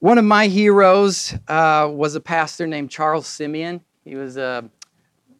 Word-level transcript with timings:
One 0.00 0.16
of 0.16 0.24
my 0.24 0.46
heroes 0.46 1.34
uh, 1.48 1.90
was 1.92 2.14
a 2.14 2.20
pastor 2.20 2.68
named 2.68 2.88
Charles 2.88 3.26
Simeon. 3.26 3.80
He 4.04 4.14
was 4.14 4.36
a 4.36 4.70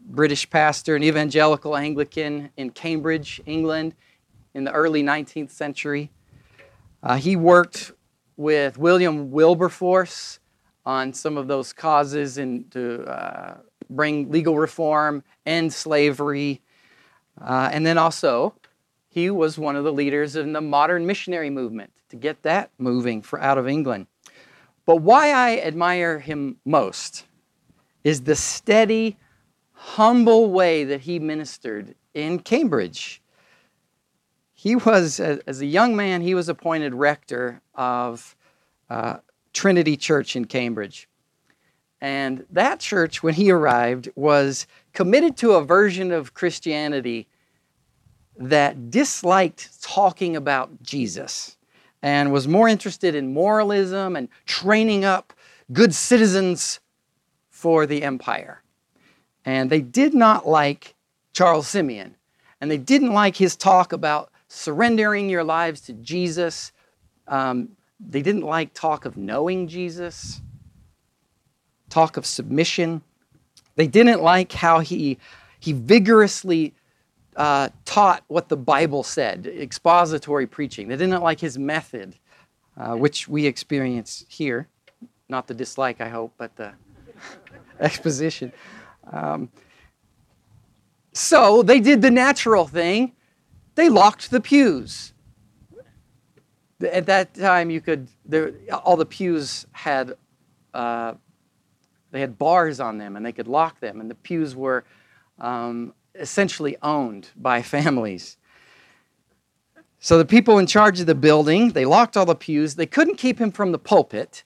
British 0.01 0.51
pastor, 0.51 0.97
an 0.97 1.05
evangelical 1.05 1.77
Anglican 1.77 2.51
in 2.57 2.71
Cambridge, 2.71 3.41
England, 3.47 3.95
in 4.55 4.65
the 4.65 4.73
early 4.73 5.01
19th 5.05 5.53
century. 5.53 6.11
Uh, 7.05 7.19
he 7.19 7.37
worked 7.37 7.93
with 8.37 8.79
William 8.79 9.31
Wilberforce 9.31 10.41
on 10.85 11.13
some 11.13 11.37
of 11.37 11.47
those 11.47 11.73
causes 11.73 12.37
and 12.37 12.69
to 12.73 13.05
uh, 13.05 13.59
bring 13.89 14.29
legal 14.29 14.59
reform, 14.59 15.23
end 15.47 15.73
slavery, 15.73 16.63
uh, 17.41 17.71
and 17.73 17.87
then 17.87 17.97
also 17.97 18.55
he 19.09 19.31
was 19.31 19.57
one 19.57 19.77
of 19.77 19.85
the 19.85 19.93
leaders 19.93 20.35
in 20.35 20.53
the 20.53 20.61
modern 20.61 21.07
missionary 21.07 21.49
movement 21.49 21.93
to 22.09 22.17
get 22.17 22.43
that 22.43 22.73
moving 22.77 23.23
for 23.23 23.41
out 23.41 23.57
of 23.57 23.69
England. 23.69 24.09
But 24.89 25.03
why 25.03 25.33
I 25.33 25.59
admire 25.59 26.19
him 26.19 26.57
most 26.65 27.27
is 28.05 28.23
the 28.23 28.35
steady, 28.35 29.19
humble 29.73 30.51
way 30.51 30.85
that 30.85 31.03
he 31.03 31.19
ministered 31.19 31.95
in 32.15 32.39
Cambridge. 32.39 33.21
He 34.55 34.77
was, 34.77 35.21
as 35.21 35.61
a 35.61 35.67
young 35.67 35.95
man, 35.95 36.23
he 36.23 36.35
was 36.35 36.49
appointed 36.49 36.95
rector 36.95 37.61
of 37.75 38.35
uh, 38.89 39.19
Trinity 39.53 39.95
Church 39.95 40.35
in 40.35 40.47
Cambridge. 40.47 41.07
And 42.01 42.47
that 42.49 42.81
church, 42.81 43.23
when 43.23 43.35
he 43.35 43.51
arrived, 43.51 44.09
was 44.15 44.67
committed 44.95 45.37
to 45.37 45.53
a 45.53 45.63
version 45.63 46.13
of 46.13 46.33
Christianity 46.33 47.29
that 48.39 48.91
disliked 48.91 49.83
talking 49.83 50.35
about 50.35 50.83
Jesus 50.83 51.58
and 52.03 52.33
was 52.33 52.47
more 52.47 52.69
interested 52.69 53.15
in 53.15 53.33
moralism 53.33 54.17
and 54.17 54.29
training 54.47 55.05
up 55.05 55.33
good 55.73 55.95
citizens 55.95 56.81
for 57.51 57.87
the 57.87 58.03
empire. 58.03 58.63
And 59.45 59.71
they 59.71 59.81
did 59.81 60.15
not 60.15 60.47
like 60.47 60.95
Charles 61.33 61.69
Simeon. 61.69 62.15
And 62.61 62.71
they 62.71 62.79
didn't 62.79 63.13
like 63.13 63.37
his 63.37 63.57
talk 63.57 63.93
about 63.93 64.31
surrendering 64.49 65.29
your 65.29 65.45
lives 65.45 65.81
to 65.83 65.93
Jesus. 65.93 66.73
Um, 67.27 67.71
they 68.01 68.23
didn't 68.23 68.43
like 68.43 68.75
talk 68.75 69.05
of 69.05 69.17
knowing 69.17 69.69
Jesus, 69.69 70.41
talk 71.91 72.17
of 72.17 72.27
submission. 72.27 73.03
They 73.77 73.87
didn't 73.87 74.23
like 74.23 74.53
how 74.53 74.81
he, 74.81 75.19
he 75.61 75.73
vigorously 75.73 76.75
uh, 77.39 77.69
taught 77.85 78.25
what 78.27 78.49
the 78.49 78.57
Bible 78.57 79.05
said, 79.05 79.47
expository 79.47 80.47
preaching. 80.47 80.89
They 80.89 80.97
didn't 80.97 81.23
like 81.23 81.39
his 81.39 81.57
method, 81.57 82.17
uh, 82.77 82.97
which 82.97 83.29
we 83.29 83.47
experience 83.47 84.25
here. 84.29 84.69
Not 85.29 85.47
the 85.47 85.55
dislike, 85.55 86.01
I 86.01 86.09
hope, 86.09 86.35
but 86.37 86.57
the 86.57 86.73
exposition. 87.81 88.53
Um, 89.13 89.51
so 91.13 91.63
they 91.63 91.79
did 91.79 92.03
the 92.03 92.11
natural 92.11 92.67
thing. 92.67 93.13
They 93.77 93.89
locked 93.89 94.33
the 94.33 94.41
pews. 94.41 95.13
At 96.83 97.07
that 97.07 97.35
time, 97.35 97.71
you 97.71 97.81
could 97.81 98.09
there, 98.25 98.53
all 98.85 98.97
the 98.97 99.07
pews 99.07 99.67
had 99.73 100.15
uh, 100.75 101.15
they 102.11 102.21
had 102.21 102.37
bars 102.37 102.81
on 102.81 102.99
them, 102.99 103.17
and 103.17 103.25
they 103.25 103.33
could 103.33 103.49
lock 103.49 103.79
them. 103.81 104.01
And 104.01 104.11
the 104.11 104.15
pews 104.15 104.57
were 104.57 104.85
um, 105.39 105.93
essentially 106.19 106.77
owned 106.83 107.29
by 107.37 107.63
families. 107.63 108.37
So 110.01 110.19
the 110.19 110.25
people 110.25 110.59
in 110.59 110.67
charge 110.67 111.01
of 111.01 111.07
the 111.07 111.15
building 111.15 111.71
they 111.71 111.85
locked 111.85 112.17
all 112.17 112.27
the 112.27 112.35
pews. 112.35 112.75
They 112.75 112.87
couldn't 112.87 113.17
keep 113.17 113.39
him 113.41 113.51
from 113.51 113.73
the 113.73 113.79
pulpit. 113.79 114.45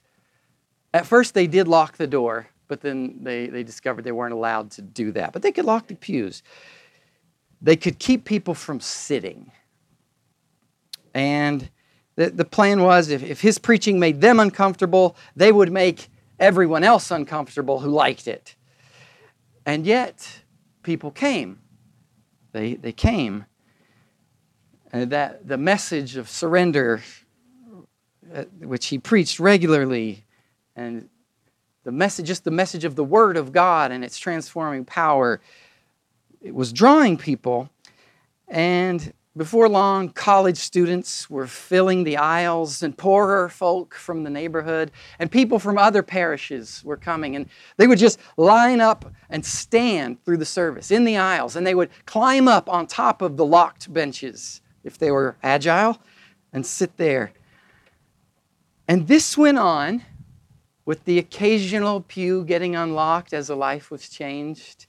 At 0.95 1.07
first, 1.07 1.35
they 1.35 1.47
did 1.47 1.69
lock 1.69 1.97
the 1.97 2.07
door, 2.07 2.49
but 2.69 2.81
then 2.83 3.19
they, 3.23 3.47
they 3.47 3.63
discovered 3.63 4.05
they 4.05 4.13
weren't 4.13 4.35
allowed 4.35 4.71
to 4.73 4.83
do 4.83 5.13
that. 5.13 5.33
But 5.33 5.43
they 5.43 5.53
could 5.53 5.65
lock 5.65 5.87
the 5.87 5.95
pews. 5.95 6.43
They 7.63 7.77
could 7.77 7.99
keep 7.99 8.25
people 8.25 8.55
from 8.55 8.81
sitting. 8.81 9.51
And 11.15 11.71
the, 12.17 12.31
the 12.31 12.45
plan 12.45 12.83
was 12.83 13.09
if, 13.09 13.23
if 13.23 13.41
his 13.41 13.59
preaching 13.59 13.99
made 13.99 14.21
them 14.21 14.41
uncomfortable, 14.41 15.17
they 15.35 15.53
would 15.53 15.73
make 15.73 16.09
everyone 16.39 16.85
else 16.85 17.11
uncomfortable 17.11 17.81
who 17.81 17.91
liked 17.91 18.27
it. 18.27 18.55
And 19.65 19.87
yet, 19.87 20.41
people 20.83 21.11
came. 21.11 21.62
They, 22.53 22.75
they 22.75 22.93
came. 22.93 23.47
And 24.93 25.11
that 25.11 25.49
the 25.49 25.57
message 25.57 26.17
of 26.17 26.29
surrender, 26.29 27.03
uh, 28.35 28.45
which 28.61 28.87
he 28.87 28.99
preached 28.99 29.41
regularly, 29.41 30.25
and 30.77 31.09
the 31.85 31.93
message, 31.93 32.27
just 32.27 32.45
the 32.45 32.51
message 32.51 32.85
of 32.85 32.95
the 32.95 33.05
Word 33.05 33.37
of 33.37 33.53
God 33.53 33.91
and 33.91 34.05
its 34.05 34.19
transforming 34.19 34.85
power, 34.85 35.41
it 36.41 36.55
was 36.55 36.73
drawing 36.73 37.17
people. 37.17 37.71
And 38.49 39.13
before 39.37 39.69
long, 39.69 40.11
college 40.11 40.59
students 40.59 41.31
were 41.31 41.47
filling 41.47 42.05
the 42.05 42.19
aisles, 42.19 42.83
and 42.83 42.97
poorer 42.97 43.49
folk 43.49 43.95
from 43.95 44.25
the 44.25 44.31
neighborhood 44.31 44.91
and 45.19 45.31
people 45.31 45.59
from 45.59 45.79
other 45.79 46.03
parishes 46.03 46.83
were 46.85 46.99
coming. 46.99 47.35
And 47.35 47.47
they 47.79 47.87
would 47.87 47.99
just 47.99 48.19
line 48.37 48.81
up 48.81 49.11
and 49.31 49.45
stand 49.45 50.23
through 50.25 50.37
the 50.37 50.45
service 50.45 50.91
in 50.91 51.05
the 51.05 51.17
aisles, 51.17 51.57
and 51.57 51.67
they 51.67 51.75
would 51.75 51.91
climb 52.05 52.47
up 52.47 52.69
on 52.69 52.87
top 52.87 53.23
of 53.23 53.39
the 53.39 53.45
locked 53.47 53.93
benches 53.93 54.61
if 54.85 54.99
they 54.99 55.11
were 55.11 55.37
agile 55.43 55.99
and 56.53 56.67
sit 56.67 56.99
there. 56.99 57.33
And 58.87 59.09
this 59.09 59.39
went 59.39 59.59
on 59.59 60.03
with 60.85 61.05
the 61.05 61.19
occasional 61.19 62.03
pew 62.03 62.45
getting 62.45 62.77
unlocked 62.77 63.33
as 63.33 63.49
a 63.49 63.55
life 63.55 63.91
was 63.91 64.11
changed. 64.11 64.87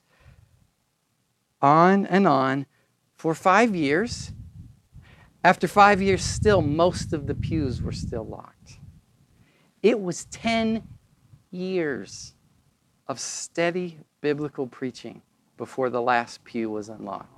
On 1.62 2.04
and 2.04 2.28
on 2.28 2.66
for 3.24 3.34
five 3.34 3.74
years. 3.74 4.32
After 5.42 5.66
five 5.66 6.02
years, 6.02 6.22
still, 6.22 6.60
most 6.60 7.14
of 7.14 7.26
the 7.26 7.34
pews 7.34 7.80
were 7.80 7.90
still 7.90 8.26
locked. 8.26 8.76
It 9.82 9.98
was 9.98 10.26
10 10.26 10.86
years 11.50 12.34
of 13.08 13.18
steady 13.18 13.96
biblical 14.20 14.66
preaching 14.66 15.22
before 15.56 15.88
the 15.88 16.02
last 16.02 16.44
pew 16.44 16.68
was 16.68 16.90
unlocked. 16.90 17.32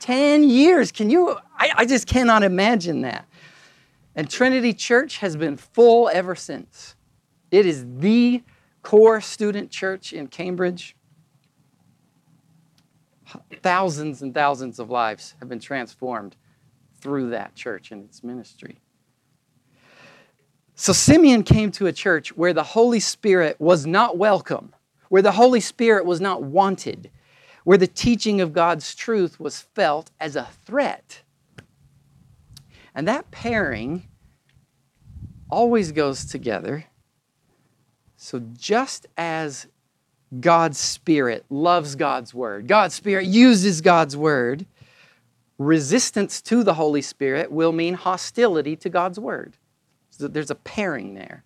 10 0.00 0.42
years. 0.42 0.92
Can 0.92 1.08
you? 1.08 1.38
I, 1.56 1.72
I 1.74 1.84
just 1.86 2.06
cannot 2.06 2.42
imagine 2.42 3.00
that. 3.00 3.26
And 4.14 4.28
Trinity 4.28 4.74
Church 4.74 5.16
has 5.20 5.36
been 5.36 5.56
full 5.56 6.10
ever 6.12 6.34
since. 6.34 6.96
It 7.50 7.64
is 7.64 7.86
the 7.96 8.42
core 8.82 9.22
student 9.22 9.70
church 9.70 10.12
in 10.12 10.26
Cambridge. 10.26 10.94
Thousands 13.62 14.22
and 14.22 14.34
thousands 14.34 14.78
of 14.78 14.90
lives 14.90 15.34
have 15.40 15.48
been 15.48 15.60
transformed 15.60 16.36
through 17.00 17.30
that 17.30 17.54
church 17.54 17.90
and 17.90 18.04
its 18.04 18.22
ministry. 18.22 18.80
So 20.74 20.92
Simeon 20.92 21.42
came 21.42 21.70
to 21.72 21.86
a 21.86 21.92
church 21.92 22.36
where 22.36 22.52
the 22.52 22.62
Holy 22.62 23.00
Spirit 23.00 23.60
was 23.60 23.86
not 23.86 24.16
welcome, 24.16 24.74
where 25.08 25.22
the 25.22 25.32
Holy 25.32 25.60
Spirit 25.60 26.04
was 26.04 26.20
not 26.20 26.42
wanted, 26.42 27.10
where 27.64 27.78
the 27.78 27.86
teaching 27.86 28.40
of 28.40 28.52
God's 28.52 28.94
truth 28.94 29.40
was 29.40 29.60
felt 29.60 30.10
as 30.20 30.36
a 30.36 30.48
threat. 30.64 31.22
And 32.94 33.06
that 33.08 33.30
pairing 33.30 34.08
always 35.50 35.92
goes 35.92 36.24
together 36.24 36.86
so, 38.20 38.40
just 38.40 39.06
as 39.16 39.68
God's 40.40 40.78
Spirit 40.78 41.44
loves 41.48 41.94
God's 41.94 42.34
Word, 42.34 42.66
God's 42.66 42.94
Spirit 42.94 43.26
uses 43.26 43.80
God's 43.80 44.16
Word, 44.16 44.66
resistance 45.58 46.40
to 46.42 46.62
the 46.62 46.74
Holy 46.74 47.02
Spirit 47.02 47.50
will 47.50 47.72
mean 47.72 47.94
hostility 47.94 48.76
to 48.76 48.88
God's 48.88 49.18
Word. 49.18 49.56
So 50.10 50.28
there's 50.28 50.50
a 50.50 50.54
pairing 50.54 51.14
there. 51.14 51.44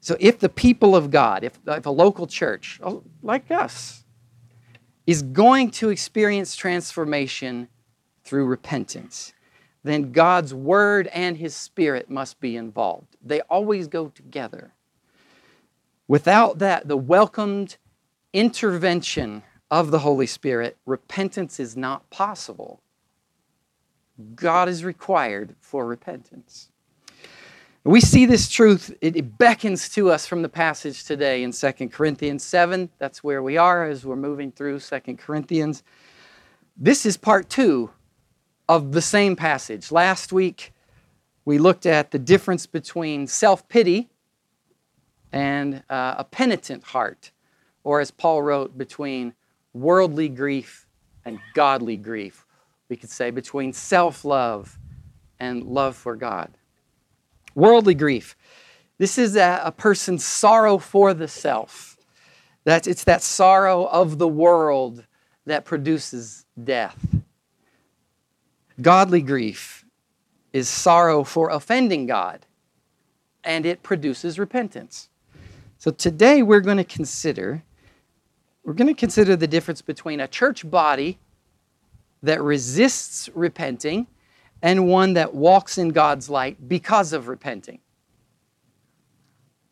So, 0.00 0.16
if 0.20 0.38
the 0.38 0.48
people 0.48 0.96
of 0.96 1.10
God, 1.10 1.44
if, 1.44 1.58
if 1.66 1.84
a 1.84 1.90
local 1.90 2.26
church 2.26 2.80
oh, 2.82 3.02
like 3.22 3.50
us, 3.50 4.04
is 5.06 5.22
going 5.22 5.70
to 5.72 5.90
experience 5.90 6.56
transformation 6.56 7.68
through 8.24 8.46
repentance, 8.46 9.34
then 9.84 10.12
God's 10.12 10.54
Word 10.54 11.08
and 11.08 11.36
His 11.36 11.54
Spirit 11.54 12.08
must 12.08 12.40
be 12.40 12.56
involved. 12.56 13.16
They 13.22 13.42
always 13.42 13.86
go 13.86 14.08
together. 14.08 14.72
Without 16.08 16.58
that, 16.58 16.88
the 16.88 16.96
welcomed 16.96 17.76
intervention 18.32 19.42
of 19.70 19.90
the 19.90 20.00
Holy 20.00 20.26
Spirit, 20.26 20.78
repentance 20.86 21.60
is 21.60 21.76
not 21.76 22.08
possible. 22.10 22.80
God 24.34 24.68
is 24.68 24.82
required 24.82 25.54
for 25.60 25.86
repentance. 25.86 26.70
We 27.84 28.00
see 28.00 28.26
this 28.26 28.48
truth, 28.48 28.96
it 29.00 29.38
beckons 29.38 29.88
to 29.90 30.10
us 30.10 30.26
from 30.26 30.42
the 30.42 30.48
passage 30.48 31.04
today 31.04 31.42
in 31.42 31.52
2 31.52 31.72
Corinthians 31.90 32.42
7. 32.42 32.90
That's 32.98 33.22
where 33.22 33.42
we 33.42 33.56
are 33.56 33.84
as 33.84 34.04
we're 34.04 34.16
moving 34.16 34.50
through 34.50 34.80
2 34.80 35.00
Corinthians. 35.16 35.82
This 36.76 37.06
is 37.06 37.16
part 37.16 37.48
two 37.48 37.90
of 38.68 38.92
the 38.92 39.02
same 39.02 39.36
passage. 39.36 39.92
Last 39.92 40.32
week, 40.32 40.72
We 41.48 41.56
looked 41.56 41.86
at 41.86 42.10
the 42.10 42.18
difference 42.18 42.66
between 42.66 43.26
self 43.26 43.66
pity 43.70 44.10
and 45.32 45.82
uh, 45.88 46.14
a 46.18 46.24
penitent 46.24 46.82
heart, 46.84 47.30
or 47.84 48.00
as 48.00 48.10
Paul 48.10 48.42
wrote, 48.42 48.78
between 48.78 49.34
worldly 49.72 50.28
grief 50.28 50.86
and 51.24 51.38
godly 51.54 51.96
grief. 51.96 52.46
We 52.88 52.96
could 52.96 53.10
say 53.10 53.30
between 53.30 53.72
self 53.72 54.24
love 54.24 54.78
and 55.38 55.62
love 55.62 55.96
for 55.96 56.16
God. 56.16 56.50
Worldly 57.54 57.94
grief. 57.94 58.36
This 58.98 59.18
is 59.18 59.36
a, 59.36 59.62
a, 59.64 59.72
person's 59.72 60.24
sorrow 60.24 60.78
for 60.78 61.14
the 61.14 61.28
self. 61.28 61.96
That's, 62.64 62.88
it's 62.88 63.04
that 63.04 63.22
sorrow 63.22 63.84
of 63.86 64.18
the 64.18 64.28
world 64.28 65.04
that 65.46 65.64
produces 65.64 66.46
death. 66.62 66.98
Godly 68.80 69.22
grief 69.22 69.84
is 70.52 70.68
sorrow 70.68 71.24
for 71.24 71.50
offending 71.50 72.06
God, 72.06 72.46
and 73.44 73.64
it 73.64 73.82
produces 73.82 74.38
repentance. 74.38 75.07
So 75.78 75.92
today 75.92 76.42
we're 76.42 76.60
going 76.60 76.76
to 76.76 76.84
consider 76.84 77.62
we're 78.64 78.74
going 78.74 78.88
to 78.88 79.00
consider 79.00 79.34
the 79.34 79.46
difference 79.46 79.80
between 79.80 80.20
a 80.20 80.28
church 80.28 80.68
body 80.68 81.18
that 82.22 82.42
resists 82.42 83.30
repenting 83.34 84.06
and 84.60 84.88
one 84.88 85.14
that 85.14 85.32
walks 85.34 85.78
in 85.78 85.88
God's 85.88 86.28
light 86.28 86.68
because 86.68 87.14
of 87.14 87.28
repenting. 87.28 87.78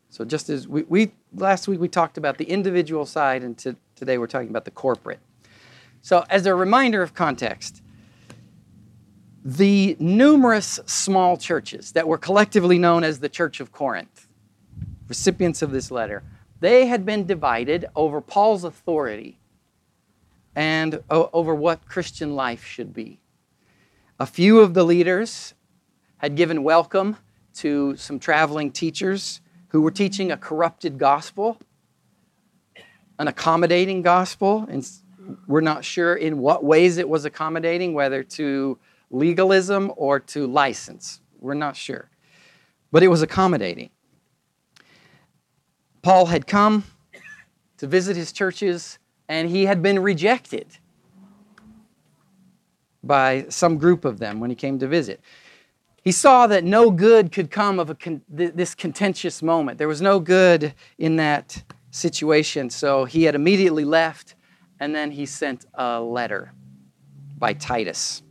So 0.09 0.25
just 0.25 0.49
as 0.49 0.67
we, 0.67 0.81
we 0.83 1.11
last 1.35 1.67
week 1.67 1.79
we 1.79 1.89
talked 1.89 2.17
about 2.17 2.37
the 2.39 2.45
individual 2.45 3.05
side 3.05 3.43
and 3.43 3.55
to, 3.59 3.75
today 3.95 4.17
we're 4.17 4.27
talking 4.27 4.49
about 4.49 4.65
the 4.65 4.71
corporate. 4.71 5.19
So 6.01 6.25
as 6.29 6.45
a 6.45 6.55
reminder 6.55 7.03
of 7.03 7.13
context, 7.13 7.83
the 9.43 9.95
numerous 9.99 10.79
small 10.85 11.37
churches 11.37 11.91
that 11.91 12.07
were 12.07 12.17
collectively 12.17 12.79
known 12.79 13.03
as 13.03 13.19
the 13.19 13.29
Church 13.29 13.59
of 13.59 13.71
Corinth, 13.71 14.26
recipients 15.07 15.61
of 15.61 15.71
this 15.71 15.91
letter, 15.91 16.23
they 16.59 16.87
had 16.87 17.05
been 17.05 17.25
divided 17.25 17.85
over 17.95 18.21
Paul's 18.21 18.63
authority 18.63 19.39
and 20.55 21.03
over 21.09 21.53
what 21.53 21.87
Christian 21.87 22.35
life 22.35 22.65
should 22.65 22.93
be. 22.93 23.19
A 24.19 24.25
few 24.25 24.59
of 24.59 24.73
the 24.73 24.83
leaders 24.83 25.53
had 26.17 26.35
given 26.35 26.63
welcome 26.63 27.17
to 27.55 27.95
some 27.95 28.19
traveling 28.19 28.71
teachers 28.71 29.41
who 29.69 29.81
were 29.81 29.91
teaching 29.91 30.31
a 30.31 30.37
corrupted 30.37 30.97
gospel, 30.97 31.59
an 33.19 33.27
accommodating 33.27 34.01
gospel, 34.01 34.65
and 34.69 34.89
we're 35.45 35.61
not 35.61 35.85
sure 35.85 36.15
in 36.15 36.39
what 36.39 36.63
ways 36.63 36.97
it 36.97 37.07
was 37.07 37.25
accommodating, 37.25 37.93
whether 37.93 38.23
to 38.23 38.79
legalism 39.11 39.91
or 39.95 40.19
to 40.19 40.47
license. 40.47 41.21
We're 41.39 41.53
not 41.53 41.75
sure. 41.75 42.09
But 42.91 43.03
it 43.03 43.09
was 43.09 43.21
accommodating. 43.21 43.91
Paul 46.07 46.27
had 46.27 46.47
come 46.47 46.85
to 47.79 47.85
visit 47.85 48.15
his 48.15 48.31
churches 48.31 48.97
and 49.27 49.49
he 49.49 49.65
had 49.65 49.81
been 49.81 49.99
rejected 49.99 50.65
by 53.03 53.45
some 53.49 53.77
group 53.77 54.05
of 54.05 54.17
them 54.17 54.39
when 54.39 54.49
he 54.49 54.55
came 54.55 54.79
to 54.79 54.87
visit. 54.87 55.19
He 56.05 56.13
saw 56.13 56.47
that 56.47 56.63
no 56.63 56.91
good 56.91 57.33
could 57.33 57.51
come 57.51 57.77
of 57.77 57.99
con- 57.99 58.21
this 58.29 58.73
contentious 58.73 59.43
moment. 59.43 59.79
There 59.79 59.89
was 59.89 60.01
no 60.01 60.21
good 60.21 60.73
in 60.97 61.17
that 61.17 61.61
situation, 61.91 62.69
so 62.69 63.03
he 63.03 63.23
had 63.23 63.35
immediately 63.35 63.83
left 63.83 64.35
and 64.79 64.95
then 64.95 65.11
he 65.11 65.25
sent 65.25 65.65
a 65.73 65.99
letter 65.99 66.53
by 67.37 67.51
Titus. 67.51 68.23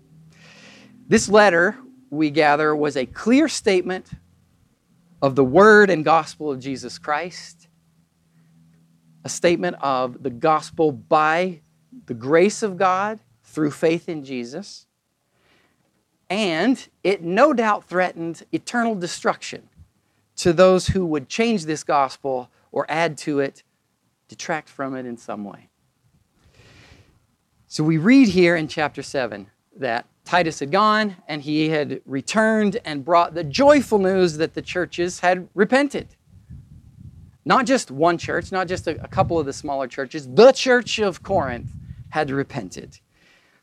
This 1.09 1.29
letter, 1.29 1.77
we 2.09 2.31
gather, 2.31 2.75
was 2.75 2.97
a 2.97 3.05
clear 3.05 3.49
statement 3.49 4.13
of 5.23 5.35
the 5.35 5.45
word 5.45 5.91
and 5.91 6.05
gospel 6.05 6.51
of 6.51 6.61
Jesus 6.61 6.99
Christ, 6.99 7.56
a 9.27 9.29
statement 9.29 9.75
of 9.81 10.23
the 10.23 10.31
gospel 10.31 10.93
by 10.93 11.61
the 12.07 12.15
grace 12.15 12.63
of 12.63 12.77
God 12.77 13.19
through 13.43 13.73
faith 13.73 14.09
in 14.09 14.25
Jesus, 14.25 14.87
and 16.31 16.87
it 17.03 17.23
no 17.23 17.53
doubt 17.53 17.83
threatened 17.89 18.45
eternal 18.53 18.95
destruction 18.95 19.69
to 20.37 20.53
those 20.53 20.87
who 20.87 21.05
would 21.05 21.29
change 21.29 21.65
this 21.65 21.83
gospel 21.83 22.49
or 22.71 22.87
add 22.89 23.19
to 23.19 23.41
it, 23.41 23.65
detract 24.29 24.69
from 24.69 24.95
it 24.95 25.05
in 25.07 25.17
some 25.17 25.43
way. 25.43 25.71
So 27.67 27.83
we 27.83 27.99
read 27.99 28.29
here 28.29 28.55
in 28.55 28.69
chapter 28.69 29.03
7 29.03 29.49
that 29.77 30.07
Titus 30.25 30.61
had 30.61 30.71
gone 30.71 31.17
and 31.27 31.43
he 31.43 31.69
had 31.71 32.01
returned 32.07 32.79
and 32.85 33.05
brought 33.05 33.35
the 33.35 33.43
joyful 33.43 33.99
news 33.99 34.37
that 34.37 34.55
the 34.55 34.63
churches 34.63 35.19
had 35.19 35.49
repented. 35.53 36.16
Not 37.47 37.65
just 37.65 37.93
one 37.93 38.19
church, 38.19 38.51
not 38.51 38.67
just 38.67 38.89
a, 38.89 39.01
a, 39.03 39.07
couple 39.07 39.39
of 39.39 39.47
the 39.47 39.53
smaller 39.53 39.87
churches, 39.87 40.29
the 40.29 40.51
church 40.51 40.99
of 40.99 41.23
Corinth 41.23 41.71
had 42.11 42.33
repented. 42.33 42.99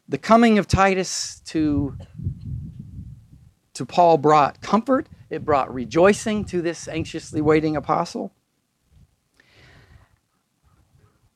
The 0.08 0.18
coming 0.18 0.58
of 0.58 0.70
Titus 0.70 1.42
to, 1.48 1.98
to 3.74 3.86
Paul 3.86 4.18
brought 4.18 4.62
comfort, 4.62 5.10
it 5.30 5.44
brought 5.44 5.72
rejoicing 5.74 6.46
to 6.46 6.62
this 6.62 6.88
anxiously 6.88 7.42
waiting 7.42 7.76
apostle. 7.76 8.32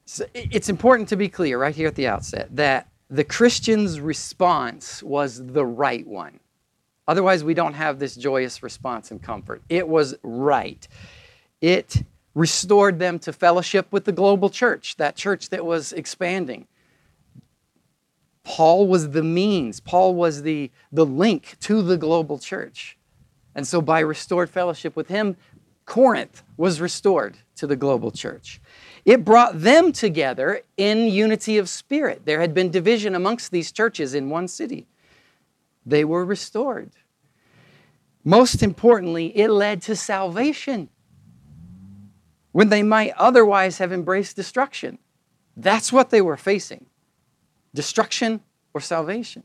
So 0.06 0.26
it's 0.34 0.70
important 0.70 1.10
to 1.10 1.18
be 1.18 1.28
clear 1.28 1.60
right 1.60 1.76
here 1.76 1.90
at 1.90 1.96
the 1.96 2.08
outset 2.08 2.56
that 2.56 2.88
the 3.10 3.26
Christian's 3.26 4.00
response 4.00 5.04
was 5.04 5.46
the 5.46 5.66
right 5.66 6.08
one. 6.08 6.40
Otherwise, 7.10 7.44
we 7.44 7.54
don't 7.54 7.74
have 7.74 8.00
this 8.00 8.16
joyous 8.16 8.64
response 8.64 9.12
and 9.12 9.22
comfort. 9.22 9.62
It 9.68 9.86
was 9.86 10.16
right. 10.24 10.88
It 11.60 12.04
restored 12.38 13.00
them 13.00 13.18
to 13.18 13.34
fellowship 13.34 13.88
with 13.90 14.06
the 14.06 14.12
global 14.12 14.48
church, 14.48 14.96
that 14.98 15.16
church 15.16 15.50
that 15.50 15.66
was 15.66 15.92
expanding. 15.92 16.68
Paul 18.44 18.88
was 18.88 19.10
the 19.10 19.24
means, 19.24 19.80
Paul 19.80 20.14
was 20.14 20.44
the, 20.44 20.70
the 20.92 21.06
link 21.06 21.58
to 21.62 21.82
the 21.82 21.98
global 21.98 22.38
church. 22.38 22.96
And 23.56 23.66
so, 23.66 23.82
by 23.82 24.02
restored 24.02 24.52
fellowship 24.52 24.96
with 24.96 25.08
him, 25.08 25.36
Corinth 25.86 26.44
was 26.58 26.80
restored 26.80 27.38
to 27.56 27.66
the 27.66 27.76
global 27.76 28.12
church. 28.12 28.62
It 29.04 29.26
brought 29.26 29.60
them 29.60 29.92
together 29.92 30.62
in 30.78 31.08
unity 31.08 31.58
of 31.58 31.68
spirit. 31.68 32.22
There 32.26 32.40
had 32.40 32.54
been 32.54 32.70
division 32.70 33.16
amongst 33.16 33.52
these 33.52 33.72
churches 33.72 34.14
in 34.14 34.30
one 34.30 34.48
city. 34.48 34.86
They 35.88 36.06
were 36.06 36.24
restored. 36.24 36.92
Most 38.24 38.62
importantly, 38.62 39.36
it 39.36 39.50
led 39.50 39.82
to 39.84 39.96
salvation 39.96 40.90
when 42.58 42.70
they 42.70 42.82
might 42.82 43.14
otherwise 43.18 43.78
have 43.78 43.94
embraced 43.94 44.36
destruction. 44.36 44.98
That's 45.56 45.94
what 45.94 46.10
they 46.10 46.22
were 46.22 46.38
facing 46.38 46.88
destruction 47.76 48.42
or 48.74 48.82
salvation. 48.82 49.44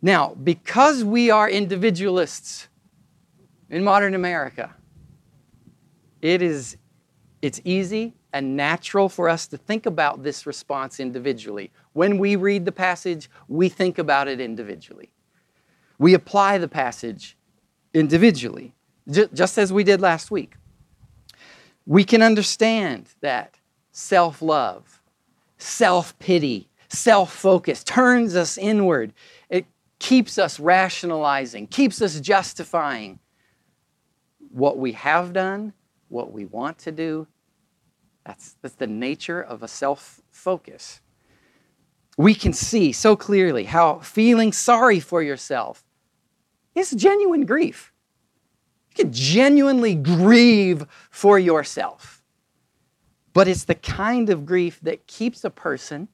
Now, 0.00 0.34
because 0.42 1.04
we 1.04 1.30
are 1.30 1.46
individualists 1.46 2.68
in 3.68 3.84
modern 3.84 4.14
America, 4.14 4.74
it 6.22 6.40
is 6.40 6.78
it's 7.42 7.60
easy 7.62 8.14
and 8.32 8.56
natural 8.56 9.10
for 9.10 9.28
us 9.28 9.46
to 9.48 9.58
think 9.58 9.84
about 9.84 10.22
this 10.22 10.46
response 10.46 10.98
individually. 10.98 11.70
When 11.92 12.16
we 12.16 12.36
read 12.36 12.64
the 12.64 12.72
passage, 12.72 13.28
we 13.48 13.68
think 13.68 13.98
about 13.98 14.28
it 14.28 14.40
individually. 14.40 15.10
We 15.98 16.14
apply 16.14 16.56
the 16.56 16.68
passage 16.68 17.36
individually, 17.92 18.74
just 19.10 19.58
as 19.58 19.74
we 19.74 19.84
did 19.84 20.00
last 20.00 20.30
week. 20.30 20.54
We 21.86 22.04
can 22.04 22.22
understand 22.22 23.08
that 23.20 23.58
self 23.92 24.40
love, 24.40 25.02
self 25.58 26.18
pity, 26.18 26.68
self 26.88 27.32
focus 27.32 27.84
turns 27.84 28.36
us 28.36 28.56
inward. 28.58 29.12
It 29.48 29.66
keeps 29.98 30.38
us 30.38 30.58
rationalizing, 30.58 31.68
keeps 31.68 32.00
us 32.02 32.20
justifying 32.20 33.18
what 34.50 34.78
we 34.78 34.92
have 34.92 35.32
done, 35.32 35.72
what 36.08 36.32
we 36.32 36.44
want 36.44 36.78
to 36.78 36.92
do, 36.92 37.26
that's, 38.24 38.56
that's 38.62 38.74
the 38.76 38.86
nature 38.86 39.40
of 39.42 39.62
a 39.62 39.68
self 39.68 40.20
focus. 40.30 41.00
We 42.16 42.34
can 42.34 42.52
see 42.52 42.92
so 42.92 43.16
clearly 43.16 43.64
how 43.64 43.98
feeling 43.98 44.52
sorry 44.52 45.00
for 45.00 45.22
yourself 45.22 45.84
is 46.74 46.90
genuine 46.90 47.44
grief. 47.44 47.92
You 48.94 49.04
can 49.04 49.12
genuinely 49.12 49.94
grieve 49.94 50.86
for 51.10 51.38
yourself. 51.38 52.22
But 53.32 53.48
it's 53.48 53.64
the 53.64 53.74
kind 53.74 54.30
of 54.30 54.46
grief 54.46 54.78
that 54.82 55.06
keeps 55.06 55.44
a 55.44 55.50
person 55.50 56.08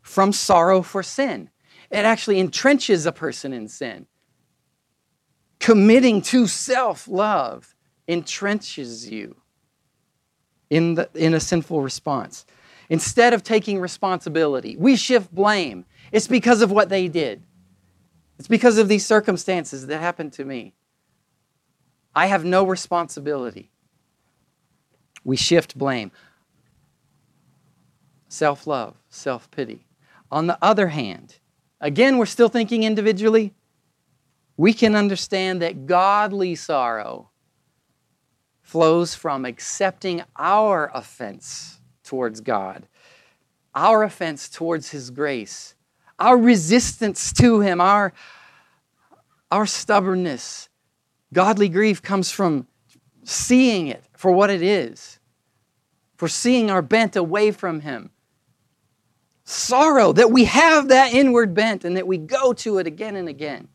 from 0.00 0.32
sorrow 0.32 0.82
for 0.82 1.02
sin. 1.02 1.50
It 1.90 2.04
actually 2.04 2.42
entrenches 2.42 3.06
a 3.06 3.12
person 3.12 3.52
in 3.52 3.68
sin. 3.68 4.06
Committing 5.58 6.22
to 6.22 6.46
self 6.46 7.06
love 7.06 7.74
entrenches 8.08 9.10
you 9.10 9.36
in, 10.70 10.94
the, 10.94 11.10
in 11.14 11.34
a 11.34 11.40
sinful 11.40 11.82
response. 11.82 12.46
Instead 12.88 13.34
of 13.34 13.42
taking 13.42 13.78
responsibility, 13.78 14.76
we 14.76 14.96
shift 14.96 15.32
blame. 15.32 15.84
It's 16.10 16.26
because 16.26 16.62
of 16.62 16.70
what 16.70 16.88
they 16.88 17.08
did. 17.08 17.42
It's 18.38 18.48
because 18.48 18.78
of 18.78 18.88
these 18.88 19.04
circumstances 19.04 19.86
that 19.88 20.00
happened 20.00 20.32
to 20.34 20.44
me. 20.46 20.72
I 22.14 22.26
have 22.26 22.44
no 22.44 22.64
responsibility. 22.64 23.70
We 25.24 25.36
shift 25.36 25.76
blame. 25.76 26.12
Self 28.28 28.66
love, 28.66 28.96
self 29.08 29.50
pity. 29.50 29.86
On 30.30 30.46
the 30.46 30.58
other 30.62 30.88
hand, 30.88 31.38
again, 31.80 32.16
we're 32.18 32.26
still 32.26 32.48
thinking 32.48 32.84
individually. 32.84 33.52
We 34.56 34.72
can 34.72 34.94
understand 34.94 35.62
that 35.62 35.86
godly 35.86 36.54
sorrow 36.54 37.30
flows 38.62 39.14
from 39.14 39.44
accepting 39.44 40.22
our 40.36 40.90
offense 40.94 41.80
towards 42.04 42.40
God, 42.40 42.86
our 43.74 44.04
offense 44.04 44.48
towards 44.48 44.90
His 44.90 45.10
grace, 45.10 45.74
our 46.18 46.36
resistance 46.36 47.32
to 47.34 47.60
Him, 47.60 47.80
our, 47.80 48.12
our 49.50 49.66
stubbornness. 49.66 50.68
Godly 51.32 51.68
grief 51.68 52.02
comes 52.02 52.30
from 52.30 52.66
seeing 53.24 53.86
it 53.86 54.04
for 54.12 54.32
what 54.32 54.50
it 54.50 54.62
is, 54.62 55.18
for 56.16 56.28
seeing 56.28 56.70
our 56.70 56.82
bent 56.82 57.16
away 57.16 57.52
from 57.52 57.80
Him. 57.80 58.10
Sorrow 59.44 60.12
that 60.12 60.30
we 60.30 60.44
have 60.44 60.88
that 60.88 61.12
inward 61.12 61.54
bent 61.54 61.84
and 61.84 61.96
that 61.96 62.06
we 62.06 62.18
go 62.18 62.52
to 62.52 62.78
it 62.78 62.86
again 62.86 63.16
and 63.16 63.28
again. 63.28 63.68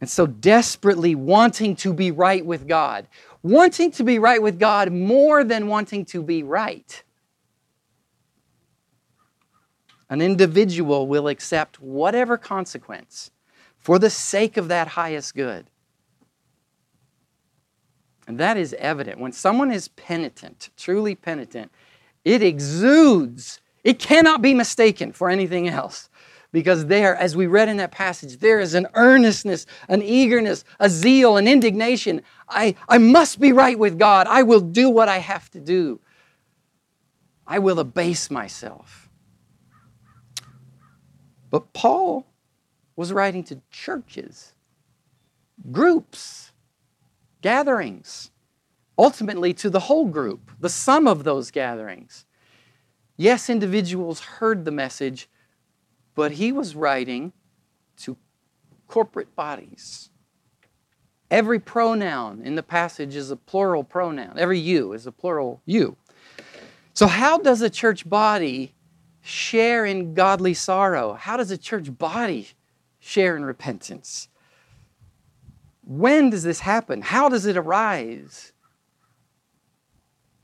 And 0.00 0.10
so, 0.10 0.26
desperately 0.26 1.14
wanting 1.14 1.76
to 1.76 1.94
be 1.94 2.10
right 2.10 2.44
with 2.44 2.66
God, 2.66 3.06
wanting 3.42 3.92
to 3.92 4.04
be 4.04 4.18
right 4.18 4.42
with 4.42 4.58
God 4.58 4.92
more 4.92 5.44
than 5.44 5.68
wanting 5.68 6.04
to 6.06 6.22
be 6.22 6.42
right. 6.42 7.04
An 10.10 10.20
individual 10.20 11.06
will 11.06 11.28
accept 11.28 11.80
whatever 11.80 12.36
consequence 12.36 13.30
for 13.82 13.98
the 13.98 14.10
sake 14.10 14.56
of 14.56 14.68
that 14.68 14.88
highest 14.88 15.34
good. 15.34 15.68
And 18.26 18.38
that 18.38 18.56
is 18.56 18.74
evident. 18.78 19.18
When 19.18 19.32
someone 19.32 19.72
is 19.72 19.88
penitent, 19.88 20.70
truly 20.76 21.14
penitent, 21.14 21.70
it 22.24 22.42
exudes, 22.42 23.60
it 23.82 23.98
cannot 23.98 24.40
be 24.40 24.54
mistaken 24.54 25.12
for 25.12 25.28
anything 25.28 25.68
else 25.68 26.08
because 26.52 26.86
there, 26.86 27.16
as 27.16 27.34
we 27.34 27.46
read 27.46 27.68
in 27.68 27.78
that 27.78 27.90
passage, 27.90 28.38
there 28.38 28.60
is 28.60 28.74
an 28.74 28.86
earnestness, 28.94 29.66
an 29.88 30.02
eagerness, 30.02 30.64
a 30.78 30.88
zeal, 30.88 31.36
an 31.36 31.48
indignation. 31.48 32.22
I, 32.48 32.76
I 32.88 32.98
must 32.98 33.40
be 33.40 33.52
right 33.52 33.78
with 33.78 33.98
God. 33.98 34.26
I 34.28 34.44
will 34.44 34.60
do 34.60 34.88
what 34.88 35.08
I 35.08 35.18
have 35.18 35.50
to 35.50 35.60
do. 35.60 36.00
I 37.46 37.58
will 37.58 37.80
abase 37.80 38.30
myself. 38.30 39.08
But 41.50 41.72
Paul 41.72 42.26
was 42.96 43.12
writing 43.12 43.44
to 43.44 43.60
churches, 43.70 44.52
groups, 45.70 46.52
gatherings, 47.40 48.30
ultimately 48.98 49.54
to 49.54 49.70
the 49.70 49.80
whole 49.80 50.06
group, 50.06 50.50
the 50.60 50.68
sum 50.68 51.06
of 51.06 51.24
those 51.24 51.50
gatherings. 51.50 52.24
Yes, 53.16 53.48
individuals 53.48 54.20
heard 54.20 54.64
the 54.64 54.70
message, 54.70 55.28
but 56.14 56.32
he 56.32 56.52
was 56.52 56.74
writing 56.74 57.32
to 57.98 58.16
corporate 58.86 59.34
bodies. 59.34 60.10
Every 61.30 61.58
pronoun 61.58 62.42
in 62.44 62.56
the 62.56 62.62
passage 62.62 63.16
is 63.16 63.30
a 63.30 63.36
plural 63.36 63.84
pronoun. 63.84 64.34
Every 64.36 64.58
you 64.58 64.92
is 64.92 65.06
a 65.06 65.12
plural 65.12 65.62
you. 65.64 65.96
So, 66.92 67.06
how 67.06 67.38
does 67.38 67.62
a 67.62 67.70
church 67.70 68.06
body 68.06 68.74
share 69.22 69.86
in 69.86 70.12
godly 70.12 70.52
sorrow? 70.52 71.14
How 71.14 71.38
does 71.38 71.50
a 71.50 71.56
church 71.56 71.96
body 71.96 72.48
share 73.02 73.36
in 73.36 73.44
repentance? 73.44 74.28
When 75.84 76.30
does 76.30 76.44
this 76.44 76.60
happen? 76.60 77.02
How 77.02 77.28
does 77.28 77.44
it 77.44 77.56
arise? 77.56 78.52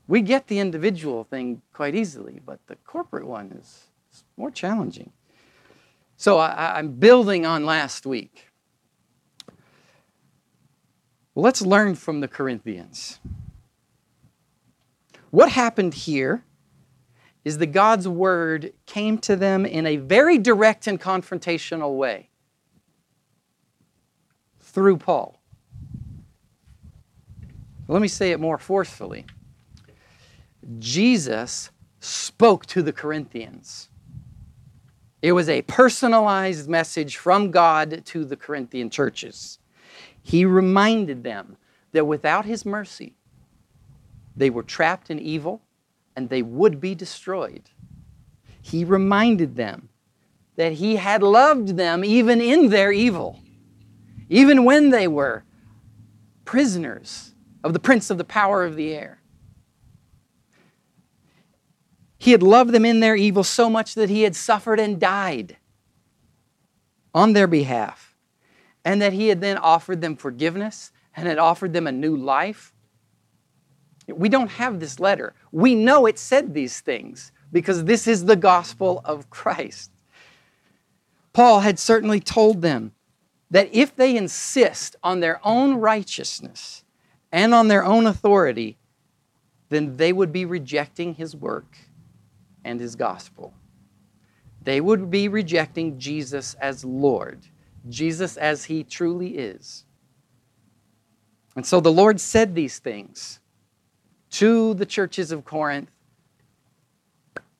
We 0.07 0.21
get 0.21 0.47
the 0.47 0.59
individual 0.59 1.23
thing 1.23 1.61
quite 1.71 1.95
easily, 1.95 2.41
but 2.45 2.59
the 2.67 2.75
corporate 2.75 3.25
one 3.25 3.51
is 3.59 3.85
more 4.35 4.51
challenging. 4.51 5.13
So 6.17 6.37
I, 6.37 6.77
am 6.79 6.93
building 6.93 7.45
on 7.45 7.65
last 7.65 8.05
week. 8.05 8.47
Let's 11.35 11.61
learn 11.61 11.95
from 11.95 12.19
the 12.19 12.27
Corinthians. 12.27 13.19
What 15.29 15.51
happened 15.51 15.93
here 15.93 16.43
is 17.45 17.59
that 17.59 17.67
God's 17.67 18.07
word 18.07 18.73
came 18.85 19.17
to 19.19 19.37
them 19.37 19.65
in 19.65 19.85
a 19.85 19.95
very 19.95 20.37
direct 20.37 20.87
and 20.87 20.99
confrontational 20.99 21.95
way 21.95 22.28
through 24.69 24.97
Paul. 24.97 25.39
Let 27.87 28.01
me 28.01 28.07
say 28.07 28.31
it 28.31 28.39
more 28.39 28.57
forcefully. 28.57 29.25
Jesus 30.77 31.71
spoke 31.99 32.65
to 32.67 32.81
the 32.81 32.93
Corinthians. 32.93 33.89
It 35.21 35.31
was 35.33 35.49
a 35.49 35.63
personalized 35.63 36.69
message 36.69 37.17
from 37.17 37.51
God 37.51 38.05
to 38.05 38.23
the 38.23 38.37
Corinthian 38.37 38.89
churches. 38.89 39.59
He 40.21 40.45
reminded 40.45 41.23
them 41.23 41.57
that 41.91 42.05
without 42.05 42.45
His 42.45 42.65
mercy, 42.65 43.15
they 44.35 44.49
were 44.49 44.63
trapped 44.63 45.09
in 45.09 45.19
evil 45.19 45.61
and 46.15 46.29
they 46.29 46.41
would 46.41 46.79
be 46.79 46.95
destroyed. 46.95 47.69
He 48.61 48.85
reminded 48.85 49.55
them 49.55 49.89
that 50.55 50.73
He 50.73 50.97
had 50.97 51.23
loved 51.23 51.69
them 51.69 52.05
even 52.05 52.39
in 52.39 52.69
their 52.69 52.91
evil, 52.91 53.39
even 54.29 54.63
when 54.63 54.91
they 54.91 55.07
were 55.07 55.43
prisoners 56.45 57.33
of 57.63 57.73
the 57.73 57.79
prince 57.79 58.09
of 58.09 58.17
the 58.17 58.23
power 58.23 58.63
of 58.63 58.75
the 58.75 58.93
air. 58.93 59.21
He 62.17 62.31
had 62.31 62.43
loved 62.43 62.71
them 62.71 62.85
in 62.85 62.99
their 62.99 63.15
evil 63.15 63.43
so 63.43 63.69
much 63.69 63.95
that 63.95 64.09
he 64.09 64.23
had 64.23 64.35
suffered 64.35 64.79
and 64.79 64.99
died 64.99 65.57
on 67.13 67.33
their 67.33 67.47
behalf, 67.47 68.15
and 68.85 69.01
that 69.01 69.13
he 69.13 69.29
had 69.29 69.41
then 69.41 69.57
offered 69.57 70.01
them 70.01 70.15
forgiveness 70.15 70.91
and 71.15 71.27
had 71.27 71.39
offered 71.39 71.73
them 71.73 71.87
a 71.87 71.91
new 71.91 72.15
life. 72.15 72.73
We 74.07 74.29
don't 74.29 74.51
have 74.51 74.79
this 74.79 74.99
letter. 74.99 75.33
We 75.51 75.75
know 75.75 76.05
it 76.05 76.19
said 76.19 76.53
these 76.53 76.79
things 76.79 77.31
because 77.51 77.85
this 77.85 78.07
is 78.07 78.25
the 78.25 78.35
gospel 78.35 79.01
of 79.05 79.29
Christ. 79.29 79.91
Paul 81.33 81.61
had 81.61 81.79
certainly 81.79 82.19
told 82.19 82.61
them 82.61 82.93
that 83.51 83.69
if 83.73 83.95
they 83.95 84.15
insist 84.15 84.95
on 85.03 85.19
their 85.19 85.39
own 85.43 85.75
righteousness 85.75 86.83
and 87.31 87.53
on 87.53 87.67
their 87.67 87.83
own 87.83 88.05
authority, 88.05 88.77
then 89.69 89.97
they 89.97 90.13
would 90.13 90.31
be 90.31 90.45
rejecting 90.45 91.15
his 91.15 91.35
work 91.35 91.77
and 92.63 92.79
his 92.79 92.95
gospel. 92.95 93.53
They 94.61 94.81
would 94.81 95.09
be 95.09 95.27
rejecting 95.27 95.99
Jesus 95.99 96.55
as 96.55 96.83
Lord, 96.83 97.39
Jesus 97.87 98.37
as 98.37 98.65
he 98.65 98.83
truly 98.83 99.37
is. 99.37 99.85
And 101.55 101.65
so 101.65 101.79
the 101.79 101.91
Lord 101.91 102.19
said 102.19 102.55
these 102.55 102.79
things 102.79 103.39
to 104.31 104.73
the 104.75 104.85
churches 104.85 105.31
of 105.31 105.45
Corinth 105.45 105.89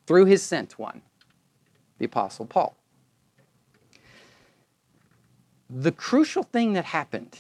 through 0.05 0.25
his 0.25 0.43
sent 0.43 0.77
one, 0.77 1.01
the 1.98 2.05
Apostle 2.05 2.46
Paul. 2.46 2.79
The 5.70 5.92
crucial 5.92 6.44
thing 6.44 6.74
that 6.74 6.86
happened 6.86 7.38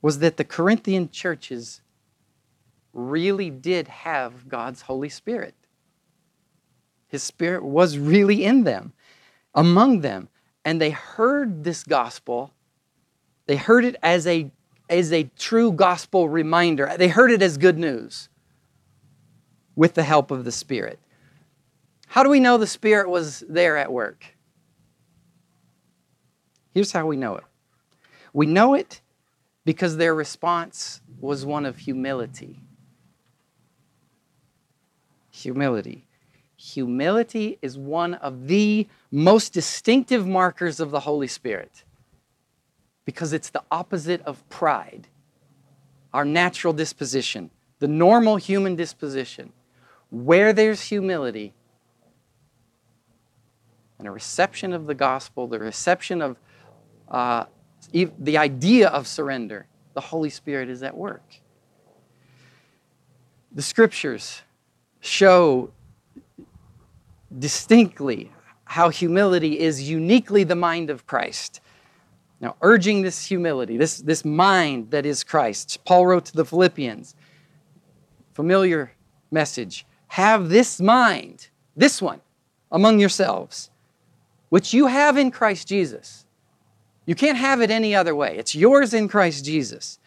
was 0.00 0.20
that 0.20 0.36
the 0.36 0.44
Corinthian 0.44 1.10
churches 1.10 1.80
really 2.92 3.50
did 3.50 3.88
have 3.88 4.48
God's 4.48 4.82
Holy 4.82 5.08
Spirit. 5.08 5.54
His 7.08 7.22
Spirit 7.22 7.64
was 7.64 7.98
really 7.98 8.44
in 8.44 8.64
them, 8.64 8.92
among 9.54 10.00
them. 10.00 10.28
And 10.64 10.80
they 10.80 10.90
heard 10.90 11.64
this 11.64 11.82
gospel. 11.82 12.52
They 13.46 13.56
heard 13.56 13.84
it 13.84 13.96
as 14.02 14.26
a, 14.26 14.50
as 14.88 15.12
a 15.12 15.30
true 15.38 15.72
gospel 15.72 16.28
reminder. 16.28 16.92
They 16.96 17.08
heard 17.08 17.30
it 17.30 17.42
as 17.42 17.58
good 17.58 17.78
news 17.78 18.28
with 19.74 19.94
the 19.94 20.04
help 20.04 20.30
of 20.30 20.44
the 20.44 20.52
Spirit. 20.52 20.98
How 22.06 22.22
do 22.22 22.28
we 22.28 22.40
know 22.40 22.58
the 22.58 22.66
Spirit 22.66 23.08
was 23.08 23.42
there 23.48 23.76
at 23.76 23.92
work? 23.92 24.31
Here's 26.72 26.92
how 26.92 27.06
we 27.06 27.16
know 27.16 27.36
it 27.36 27.44
we 28.32 28.46
know 28.46 28.74
it 28.74 29.00
because 29.64 29.96
their 29.96 30.14
response 30.14 31.00
was 31.20 31.44
one 31.44 31.66
of 31.66 31.78
humility 31.78 32.62
humility. 35.32 36.06
Humility 36.56 37.58
is 37.60 37.76
one 37.76 38.14
of 38.14 38.46
the 38.46 38.86
most 39.10 39.52
distinctive 39.52 40.26
markers 40.26 40.78
of 40.78 40.92
the 40.92 41.00
Holy 41.00 41.26
Spirit 41.26 41.82
because 43.04 43.32
it's 43.32 43.50
the 43.50 43.62
opposite 43.70 44.22
of 44.22 44.48
pride, 44.48 45.08
our 46.12 46.24
natural 46.24 46.72
disposition, 46.72 47.50
the 47.80 47.88
normal 47.88 48.36
human 48.36 48.76
disposition. 48.76 49.52
Where 50.10 50.52
there's 50.52 50.82
humility, 50.82 51.54
and 53.98 54.06
a 54.06 54.10
reception 54.10 54.74
of 54.74 54.86
the 54.86 54.94
gospel, 54.94 55.46
the 55.46 55.58
reception 55.58 56.20
of 56.20 56.36
uh, 57.12 57.44
the 57.92 58.38
idea 58.38 58.88
of 58.88 59.06
surrender, 59.06 59.66
the 59.94 60.00
Holy 60.00 60.30
Spirit 60.30 60.68
is 60.68 60.82
at 60.82 60.96
work. 60.96 61.22
The 63.52 63.62
scriptures 63.62 64.42
show 65.00 65.70
distinctly 67.38 68.32
how 68.64 68.88
humility 68.88 69.58
is 69.58 69.88
uniquely 69.88 70.44
the 70.44 70.56
mind 70.56 70.88
of 70.88 71.06
Christ. 71.06 71.60
Now, 72.40 72.56
urging 72.62 73.02
this 73.02 73.26
humility, 73.26 73.76
this, 73.76 73.98
this 73.98 74.24
mind 74.24 74.90
that 74.90 75.04
is 75.04 75.22
Christ, 75.22 75.78
Paul 75.84 76.06
wrote 76.06 76.24
to 76.26 76.32
the 76.32 76.44
Philippians, 76.44 77.14
familiar 78.32 78.92
message 79.30 79.86
have 80.08 80.50
this 80.50 80.78
mind, 80.78 81.48
this 81.74 82.02
one, 82.02 82.20
among 82.70 82.98
yourselves, 82.98 83.70
which 84.50 84.74
you 84.74 84.86
have 84.86 85.16
in 85.16 85.30
Christ 85.30 85.66
Jesus. 85.66 86.26
You 87.04 87.14
can't 87.14 87.38
have 87.38 87.60
it 87.60 87.70
any 87.70 87.94
other 87.94 88.14
way. 88.14 88.36
It's 88.36 88.54
yours 88.54 88.94
in 88.94 89.08
Christ 89.08 89.44
Jesus. 89.44 89.98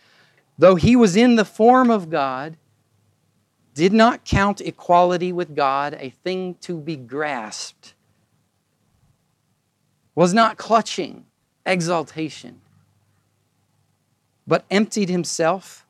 Though 0.57 0.75
he 0.75 0.95
was 0.95 1.15
in 1.15 1.35
the 1.35 1.45
form 1.45 1.91
of 1.91 2.09
God, 2.09 2.57
did 3.73 3.91
not 3.91 4.23
count 4.23 4.61
equality 4.61 5.33
with 5.33 5.53
God 5.53 5.97
a 5.99 6.09
thing 6.09 6.55
to 6.61 6.79
be 6.79 6.95
grasped, 6.95 7.93
was 10.15 10.33
not 10.33 10.57
clutching 10.57 11.25
exaltation, 11.65 12.61
but 14.47 14.63
emptied 14.71 15.09
himself, 15.09 15.85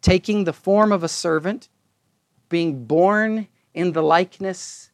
taking 0.00 0.44
the 0.44 0.52
form 0.52 0.92
of 0.92 1.02
a 1.02 1.08
servant, 1.08 1.68
being 2.48 2.84
born 2.84 3.48
in 3.74 3.92
the 3.92 4.02
likeness, 4.02 4.92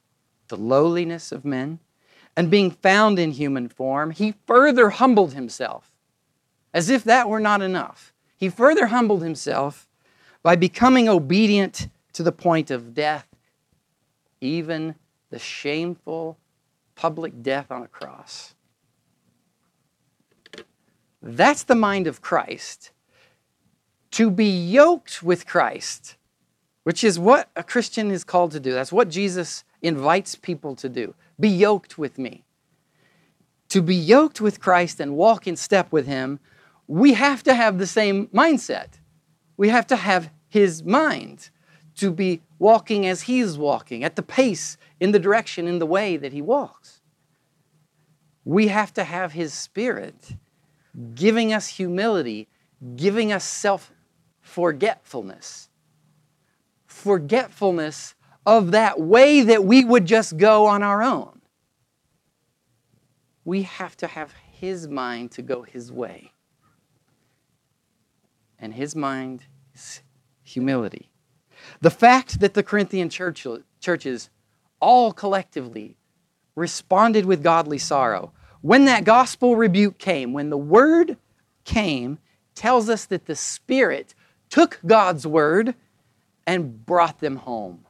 the 0.49 0.56
lowliness 0.56 1.32
of 1.32 1.44
men, 1.44 1.78
and 2.37 2.51
being 2.51 2.71
found 2.71 3.19
in 3.19 3.33
human 3.33 3.69
form, 3.69 4.11
he 4.11 4.35
further 4.47 4.91
humbled 4.91 5.35
himself, 5.35 5.91
as 6.73 6.89
if 6.89 7.05
that 7.05 7.29
were 7.29 7.41
not 7.41 7.62
enough. 7.62 8.12
He 8.37 8.49
further 8.49 8.87
humbled 8.87 9.23
himself 9.23 9.89
by 10.43 10.57
becoming 10.57 11.09
obedient 11.09 11.89
to 12.15 12.23
the 12.23 12.33
point 12.33 12.71
of 12.71 12.95
death, 12.95 13.27
even 14.41 14.95
the 15.31 15.39
shameful 15.39 16.39
public 16.95 17.43
death 17.43 17.71
on 17.71 17.83
a 17.83 17.89
cross. 17.89 18.55
That's 21.23 21.62
the 21.62 21.75
mind 21.75 22.07
of 22.07 22.21
Christ. 22.21 22.91
To 24.12 24.31
be 24.31 24.49
yoked 24.49 25.23
with 25.23 25.47
Christ, 25.47 26.17
which 26.83 27.05
is 27.05 27.19
what 27.19 27.49
a 27.55 27.62
Christian 27.62 28.11
is 28.11 28.25
called 28.25 28.51
to 28.53 28.61
do. 28.61 28.73
That's 28.73 28.93
what 28.93 29.09
Jesus 29.09 29.65
invites 29.83 30.35
people 30.35 30.75
to 30.77 30.89
do. 30.89 31.15
Be 31.39 31.49
yoked 31.49 31.99
with 31.99 32.19
me. 32.19 32.45
To 33.69 33.83
be 33.83 33.97
yoked 33.97 34.41
with 34.41 34.61
Christ 34.61 35.01
and 35.01 35.17
walk 35.17 35.47
in 35.47 35.57
step 35.57 35.93
with 35.93 36.07
Him, 36.07 36.39
we 36.87 37.15
have 37.15 37.43
to 37.45 37.55
have 37.55 37.79
the 37.79 37.87
same 37.87 38.29
mindset. 38.29 38.99
We 39.57 39.69
have 39.71 39.87
to 39.89 39.97
have 39.97 40.31
His 40.49 40.85
mind 40.85 41.51
to 41.97 42.11
be 42.11 42.43
walking 42.59 43.07
as 43.07 43.23
He's 43.23 43.59
walking, 43.59 44.05
at 44.05 44.17
the 44.17 44.23
pace, 44.23 44.77
in 45.01 45.12
the 45.12 45.19
direction, 45.19 45.67
in 45.67 45.79
the 45.79 45.87
way 45.87 46.17
that 46.17 46.33
He 46.33 46.43
walks. 46.43 47.01
We 48.45 48.69
have 48.69 48.93
to 48.95 49.05
have 49.05 49.33
His 49.33 49.53
Spirit 49.53 50.37
giving 51.15 51.53
us 51.53 51.69
humility, 51.69 52.49
giving 52.97 53.33
us 53.33 53.45
self 53.45 53.93
forgetfulness. 54.41 55.69
Forgetfulness 56.87 58.15
of 58.44 58.72
that 58.72 59.00
way 59.00 59.42
that 59.42 59.64
we 59.64 59.84
would 59.84 60.06
just 60.06 60.37
go 60.37 60.66
on 60.66 60.82
our 60.82 61.02
own. 61.02 61.40
We 63.44 63.62
have 63.62 63.96
to 63.99 64.06
have 64.06 64.34
His 64.52 64.88
mind 64.88 65.32
to 65.32 65.42
go 65.42 65.62
His 65.62 65.90
way. 65.92 66.32
And 68.58 68.75
His 68.75 68.94
mind 68.94 69.44
is 69.74 70.02
humility. 70.42 71.11
The 71.81 71.90
fact 71.90 72.40
that 72.40 72.55
the 72.55 72.62
Corinthian 72.62 73.09
church, 73.09 73.46
churches 73.81 74.31
all 74.81 75.12
collectively 75.12 75.96
responded 76.55 77.24
with 77.24 77.42
godly 77.42 77.78
sorrow 77.78 78.33
when 78.62 78.85
that 78.85 79.05
gospel 79.05 79.57
rebuke 79.57 79.98
came, 79.98 80.33
when 80.33 80.48
the 80.48 80.57
word 80.57 81.18
came, 81.64 82.18
tells 82.55 82.88
us 82.88 83.05
that 83.07 83.26
the 83.26 83.35
Spirit 83.35 84.14
took 84.48 84.78
God's 84.87 85.26
word 85.26 85.74
and 86.46 86.87
brought 86.87 87.18
them 87.18 87.37
home, 87.37 87.85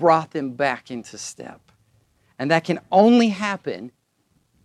brought 0.00 0.32
them 0.32 0.52
back 0.52 0.90
into 0.90 1.16
step. 1.16 1.60
And 2.38 2.50
that 2.50 2.64
can 2.64 2.80
only 2.90 3.28
happen 3.28 3.92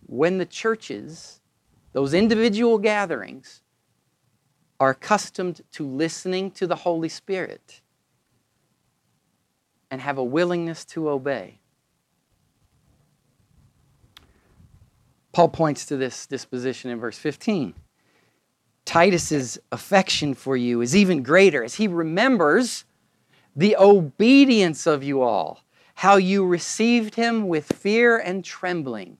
when 0.06 0.38
the 0.38 0.46
churches, 0.46 1.40
those 1.92 2.14
individual 2.14 2.78
gatherings, 2.78 3.62
are 4.80 4.90
accustomed 4.90 5.60
to 5.72 5.86
listening 5.86 6.50
to 6.52 6.66
the 6.66 6.74
Holy 6.74 7.10
Spirit 7.10 7.82
and 9.90 10.00
have 10.00 10.16
a 10.18 10.24
willingness 10.24 10.84
to 10.86 11.10
obey. 11.10 11.60
Paul 15.32 15.48
points 15.50 15.84
to 15.86 15.98
this 15.98 16.26
disposition 16.26 16.90
in 16.90 16.98
verse 16.98 17.18
15. 17.18 17.74
Titus's 18.86 19.58
affection 19.70 20.32
for 20.32 20.56
you 20.56 20.80
is 20.80 20.96
even 20.96 21.22
greater 21.22 21.62
as 21.62 21.74
he 21.74 21.88
remembers 21.88 22.85
the 23.56 23.76
obedience 23.76 24.86
of 24.86 25.02
you 25.02 25.22
all, 25.22 25.64
how 25.94 26.16
you 26.16 26.46
received 26.46 27.14
him 27.16 27.48
with 27.48 27.72
fear 27.72 28.18
and 28.18 28.44
trembling. 28.44 29.16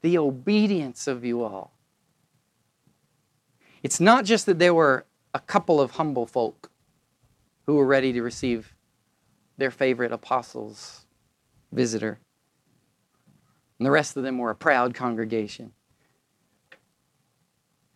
The 0.00 0.18
obedience 0.18 1.06
of 1.06 1.24
you 1.24 1.44
all. 1.44 1.76
It's 3.82 4.00
not 4.00 4.24
just 4.24 4.46
that 4.46 4.58
there 4.58 4.74
were 4.74 5.06
a 5.34 5.40
couple 5.40 5.80
of 5.80 5.92
humble 5.92 6.26
folk 6.26 6.70
who 7.66 7.74
were 7.74 7.86
ready 7.86 8.12
to 8.14 8.22
receive 8.22 8.74
their 9.58 9.70
favorite 9.70 10.10
apostles' 10.10 11.04
visitor 11.70 12.18
and 13.80 13.86
the 13.86 13.90
rest 13.90 14.14
of 14.18 14.22
them 14.22 14.36
were 14.36 14.50
a 14.50 14.54
proud 14.54 14.92
congregation. 14.92 15.72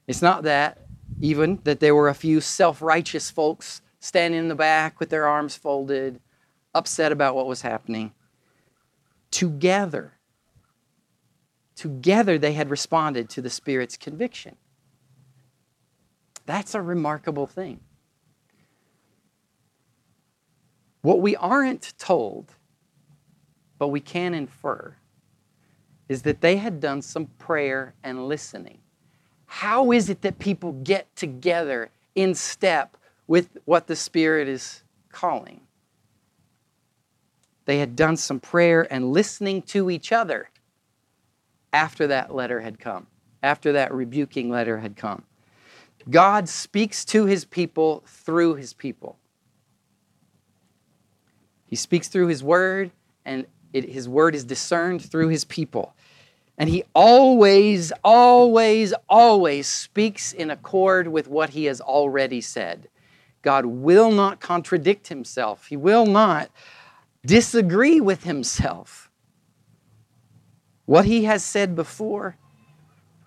It's 0.07 0.23
not 0.23 0.45
that, 0.45 0.79
even, 1.21 1.61
that 1.65 1.81
there 1.81 1.95
were 1.95 2.09
a 2.09 2.15
few 2.15 2.41
self 2.41 2.81
righteous 2.81 3.31
folks 3.31 3.83
standing 4.05 4.39
in 4.39 4.49
the 4.49 4.55
back 4.55 5.01
with 5.01 5.09
their 5.09 5.27
arms 5.27 5.57
folded, 5.57 6.21
upset 6.75 7.11
about 7.11 7.35
what 7.35 7.47
was 7.47 7.63
happening. 7.63 8.13
Together, 9.31 10.13
together 11.75 12.37
they 12.37 12.53
had 12.53 12.69
responded 12.69 13.31
to 13.31 13.41
the 13.41 13.49
Spirit's 13.49 13.97
conviction. 13.97 14.57
That's 16.45 16.75
a 16.75 16.83
remarkable 16.83 17.47
thing. 17.47 17.81
What 21.01 21.23
we 21.23 21.35
aren't 21.37 21.95
told, 21.97 22.53
but 23.79 23.89
we 23.89 24.01
can 24.01 24.35
infer, 24.35 24.97
is 26.11 26.21
that 26.23 26.43
they 26.43 26.59
had 26.59 26.79
done 26.79 27.01
some 27.01 27.25
prayer 27.39 27.95
and 28.05 28.29
listening. 28.29 28.81
How 29.47 29.93
is 29.93 30.11
it 30.11 30.21
that 30.21 30.39
people 30.39 30.73
get 30.73 31.17
together 31.17 31.89
in 32.15 32.35
step 32.35 32.99
with 33.27 33.59
what 33.65 33.87
the 33.87 33.97
Spirit 33.97 34.49
is 34.49 34.83
calling? 35.11 35.61
They 37.65 37.79
had 37.79 37.97
done 37.97 38.17
some 38.17 38.41
prayer 38.41 38.87
and 38.93 39.13
listening 39.13 39.63
to 39.63 39.91
each 39.91 40.13
other 40.13 40.51
after 41.73 42.07
that 42.07 42.35
letter 42.35 42.61
had 42.61 42.79
come, 42.79 43.07
after 43.43 43.73
that 43.73 43.93
rebuking 43.93 44.51
letter 44.51 44.79
had 44.79 44.97
come. 44.97 45.25
God 46.11 46.49
speaks 46.49 47.05
to 47.07 47.25
his 47.25 47.45
people 47.45 48.05
through 48.07 48.57
his 48.57 48.75
people. 48.75 49.19
He 51.67 51.77
speaks 51.77 52.09
through 52.09 52.27
his 52.27 52.45
word, 52.45 52.91
and 53.25 53.47
it, 53.73 53.89
his 53.89 54.09
word 54.09 54.35
is 54.35 54.45
discerned 54.45 55.03
through 55.03 55.29
his 55.29 55.45
people. 55.45 55.95
And 56.57 56.69
he 56.69 56.85
always, 56.95 57.91
always, 58.05 58.95
always 59.09 59.67
speaks 59.67 60.33
in 60.33 60.51
accord 60.51 61.09
with 61.09 61.27
what 61.27 61.51
he 61.51 61.65
has 61.65 61.81
already 61.81 62.41
said. 62.41 62.89
God 63.45 63.67
will 63.67 64.11
not 64.11 64.41
contradict 64.41 65.07
himself, 65.09 65.67
he 65.69 65.77
will 65.77 66.07
not 66.07 66.51
disagree 67.25 68.01
with 68.01 68.25
himself. 68.25 69.11
What 70.87 71.05
he 71.05 71.25
has 71.25 71.45
said 71.45 71.77
before, 71.77 72.37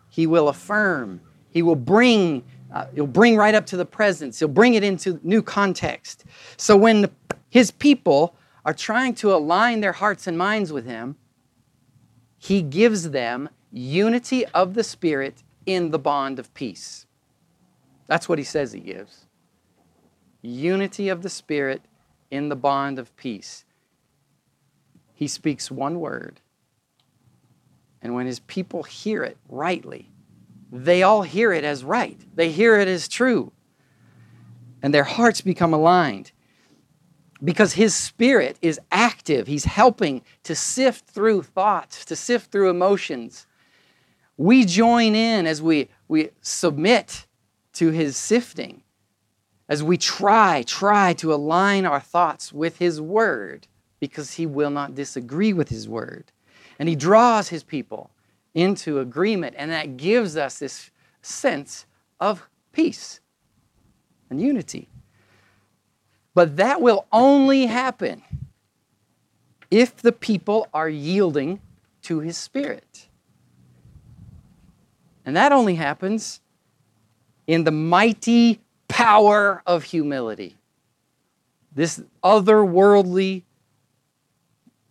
he 0.09 0.27
will 0.27 0.49
affirm. 0.49 1.21
He 1.49 1.61
will 1.61 1.75
bring, 1.75 2.43
uh, 2.71 2.85
he'll 2.93 3.07
bring 3.07 3.35
right 3.35 3.55
up 3.55 3.65
to 3.67 3.77
the 3.77 3.85
presence. 3.85 4.37
He'll 4.37 4.47
bring 4.47 4.75
it 4.75 4.83
into 4.83 5.19
new 5.23 5.41
context. 5.41 6.25
So 6.57 6.77
when 6.77 7.09
his 7.49 7.71
people 7.71 8.35
are 8.67 8.73
trying 8.73 9.15
to 9.15 9.33
align 9.33 9.79
their 9.79 9.93
hearts 9.93 10.27
and 10.27 10.37
minds 10.37 10.73
with 10.73 10.85
Him, 10.85 11.15
He 12.37 12.61
gives 12.61 13.11
them 13.11 13.49
unity 13.71 14.45
of 14.47 14.73
the 14.73 14.83
Spirit 14.83 15.43
in 15.65 15.91
the 15.91 15.99
bond 15.99 16.37
of 16.37 16.53
peace. 16.53 17.05
That's 18.07 18.27
what 18.27 18.37
He 18.37 18.43
says 18.43 18.73
He 18.73 18.81
gives. 18.81 19.26
Unity 20.41 21.09
of 21.09 21.21
the 21.21 21.29
Spirit 21.29 21.81
in 22.29 22.49
the 22.49 22.55
bond 22.55 22.99
of 22.99 23.15
peace. 23.15 23.63
he 25.13 25.27
speaks 25.27 25.71
one 25.71 25.99
word. 25.99 26.41
And 28.01 28.13
when 28.13 28.27
his 28.27 28.39
people 28.41 28.83
hear 28.83 29.23
it 29.23 29.37
rightly, 29.49 30.11
they 30.71 31.01
all 31.01 31.23
hear 31.23 31.51
it 31.51 31.63
as 31.63 31.83
right. 31.83 32.19
They 32.35 32.51
hear 32.51 32.79
it 32.79 32.87
as 32.87 33.07
true. 33.07 33.51
And 34.83 34.93
their 34.93 35.03
hearts 35.03 35.41
become 35.41 35.73
aligned 35.73 36.31
because 37.43 37.73
his 37.73 37.95
spirit 37.95 38.57
is 38.61 38.79
active. 38.91 39.47
He's 39.47 39.65
helping 39.65 40.21
to 40.43 40.55
sift 40.55 41.07
through 41.07 41.43
thoughts, 41.43 42.05
to 42.05 42.15
sift 42.15 42.51
through 42.51 42.69
emotions. 42.69 43.47
We 44.37 44.65
join 44.65 45.15
in 45.15 45.47
as 45.47 45.61
we, 45.61 45.89
we 46.07 46.29
submit 46.41 47.25
to 47.73 47.89
his 47.91 48.17
sifting, 48.17 48.83
as 49.69 49.83
we 49.83 49.97
try, 49.97 50.63
try 50.63 51.13
to 51.13 51.33
align 51.33 51.85
our 51.85 51.99
thoughts 51.99 52.53
with 52.53 52.77
his 52.77 53.01
word, 53.01 53.67
because 53.99 54.33
he 54.35 54.45
will 54.45 54.69
not 54.69 54.95
disagree 54.95 55.53
with 55.53 55.69
his 55.69 55.89
word. 55.89 56.31
And 56.79 56.87
he 56.87 56.95
draws 56.95 57.49
his 57.49 57.63
people 57.63 58.11
into 58.53 58.99
agreement, 58.99 59.55
and 59.57 59.71
that 59.71 59.97
gives 59.97 60.37
us 60.37 60.59
this 60.59 60.91
sense 61.21 61.85
of 62.19 62.47
peace 62.71 63.19
and 64.29 64.39
unity. 64.39 64.87
But 66.33 66.57
that 66.57 66.81
will 66.81 67.07
only 67.11 67.65
happen 67.65 68.21
if 69.71 69.97
the 69.97 70.11
people 70.11 70.67
are 70.73 70.87
yielding 70.87 71.59
to 72.03 72.19
his 72.19 72.37
spirit. 72.37 73.07
And 75.25 75.35
that 75.35 75.51
only 75.51 75.75
happens 75.75 76.39
in 77.47 77.63
the 77.63 77.71
mighty 77.71 78.61
power 78.97 79.61
of 79.67 79.83
humility. 79.83 80.57
This 81.71 82.01
otherworldly 82.23 83.43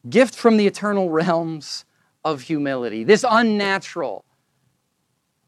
gift 0.09 0.37
from 0.37 0.57
the 0.57 0.69
eternal 0.69 1.11
realms 1.11 1.85
of 2.25 2.43
humility, 2.43 3.03
this 3.03 3.25
unnatural 3.29 4.25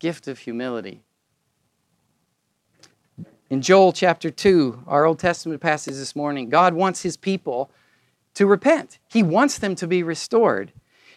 gift 0.00 0.26
of 0.26 0.40
humility. 0.40 1.02
In 3.48 3.62
Joel 3.62 3.92
chapter 3.92 4.28
2, 4.28 4.82
our 4.88 5.04
Old 5.04 5.20
Testament 5.20 5.60
passage 5.60 5.94
this 5.94 6.16
morning, 6.16 6.48
God 6.48 6.74
wants 6.74 7.02
his 7.02 7.16
people 7.16 7.70
to 8.34 8.44
repent. 8.44 8.98
He 9.06 9.22
wants 9.22 9.56
them 9.56 9.76
to 9.76 9.86
be 9.86 10.02
restored. 10.02 10.72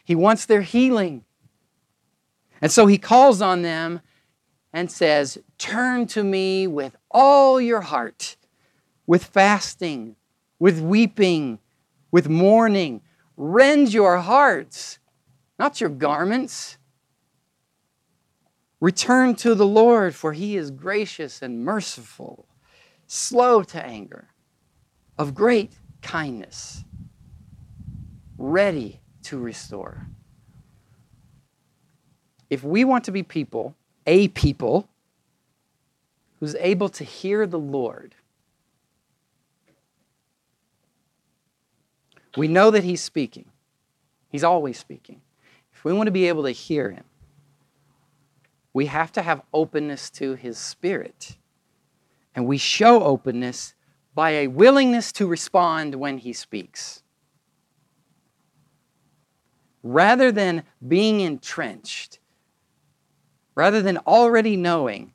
He 0.06 0.14
wants 0.14 0.46
their 0.46 0.62
healing. 0.62 1.24
And 2.62 2.72
so 2.72 2.86
he 2.86 3.00
calls 3.00 3.42
on 3.42 3.64
them 3.64 4.02
and 4.74 4.92
says, 4.92 5.38
Turn 5.58 6.08
to 6.08 6.24
me 6.24 6.68
with 6.68 6.96
all 7.10 7.60
your 7.60 7.82
heart, 7.82 8.38
with 9.06 9.24
fasting, 9.24 10.16
with 10.60 10.80
weeping, 10.80 11.60
with 12.12 12.30
mourning. 12.30 13.02
Rend 13.38 13.94
your 13.94 14.18
hearts, 14.18 15.00
not 15.58 15.82
your 15.82 15.90
garments. 15.90 16.78
Return 18.80 19.36
to 19.36 19.54
the 19.54 19.66
Lord, 19.66 20.16
for 20.16 20.34
he 20.34 20.58
is 20.58 20.72
gracious 20.72 21.42
and 21.42 21.64
merciful, 21.64 22.48
slow 23.08 23.62
to 23.64 23.86
anger, 23.86 24.30
of 25.18 25.36
great 25.36 25.74
kindness, 26.02 26.84
ready 28.38 29.00
to 29.24 29.38
restore. 29.38 30.08
If 32.50 32.64
we 32.64 32.84
want 32.84 33.06
to 33.06 33.12
be 33.12 33.24
people, 33.24 33.76
a 34.06 34.28
people, 34.30 34.88
who's 36.40 36.56
able 36.56 36.90
to 36.90 37.04
hear 37.04 37.46
the 37.46 37.60
Lord, 37.60 38.16
we 42.36 42.48
know 42.48 42.72
that 42.72 42.84
he's 42.84 43.02
speaking. 43.02 43.46
He's 44.30 44.44
always 44.44 44.80
speaking. 44.80 45.22
If 45.74 45.84
we 45.84 45.94
want 45.94 46.08
to 46.08 46.12
be 46.12 46.28
able 46.28 46.44
to 46.44 46.52
hear 46.52 46.90
him, 46.90 47.04
we 48.74 48.86
have 48.86 49.12
to 49.14 49.22
have 49.22 49.42
openness 49.54 50.10
to 50.12 50.36
His 50.36 50.58
Spirit. 50.58 51.36
And 52.34 52.46
we 52.46 52.58
show 52.58 53.04
openness 53.04 53.74
by 54.16 54.32
a 54.32 54.48
willingness 54.48 55.12
to 55.14 55.28
respond 55.28 55.96
when 55.96 56.20
He 56.20 56.34
speaks. 56.34 57.04
Rather 59.84 60.32
than 60.32 60.64
being 60.88 61.20
entrenched, 61.22 62.20
rather 63.56 63.82
than 63.82 63.98
already 64.00 64.56
knowing 64.56 65.14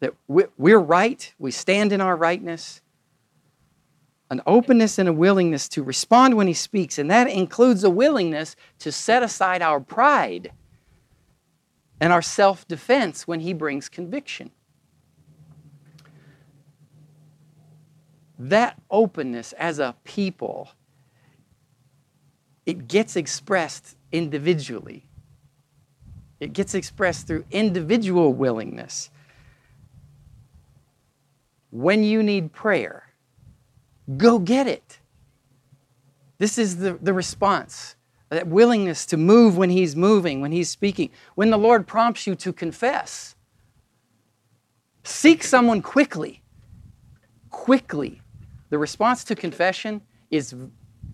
that 0.00 0.14
we're 0.28 0.78
right, 0.78 1.32
we 1.38 1.50
stand 1.50 1.92
in 1.92 2.00
our 2.00 2.16
rightness, 2.16 2.80
an 4.30 4.40
openness 4.46 4.98
and 4.98 5.08
a 5.08 5.12
willingness 5.12 5.68
to 5.70 5.82
respond 5.82 6.36
when 6.36 6.46
He 6.46 6.54
speaks, 6.54 6.98
and 6.98 7.10
that 7.10 7.28
includes 7.28 7.82
a 7.82 7.90
willingness 7.90 8.54
to 8.78 8.92
set 8.92 9.22
aside 9.22 9.62
our 9.62 9.80
pride 9.80 10.52
and 12.00 12.12
our 12.12 12.22
self 12.22 12.66
defense 12.68 13.26
when 13.26 13.40
He 13.40 13.52
brings 13.52 13.88
conviction. 13.88 14.50
That 18.38 18.80
openness 18.88 19.52
as 19.54 19.80
a 19.80 19.96
people, 20.04 20.70
it 22.64 22.86
gets 22.86 23.16
expressed 23.16 23.96
individually. 24.12 25.07
It 26.40 26.52
gets 26.52 26.74
expressed 26.74 27.26
through 27.26 27.44
individual 27.50 28.32
willingness. 28.32 29.10
When 31.70 32.02
you 32.04 32.22
need 32.22 32.52
prayer, 32.52 33.12
go 34.16 34.38
get 34.38 34.66
it. 34.66 35.00
This 36.38 36.56
is 36.56 36.78
the, 36.78 36.98
the 37.02 37.12
response 37.12 37.96
that 38.30 38.46
willingness 38.46 39.06
to 39.06 39.16
move 39.16 39.56
when 39.56 39.70
He's 39.70 39.96
moving, 39.96 40.40
when 40.40 40.52
He's 40.52 40.68
speaking. 40.68 41.10
When 41.34 41.50
the 41.50 41.58
Lord 41.58 41.86
prompts 41.86 42.26
you 42.26 42.34
to 42.36 42.52
confess, 42.52 43.34
seek 45.02 45.42
someone 45.42 45.82
quickly. 45.82 46.42
Quickly. 47.50 48.22
The 48.70 48.78
response 48.78 49.24
to 49.24 49.34
confession 49.34 50.02
is 50.30 50.54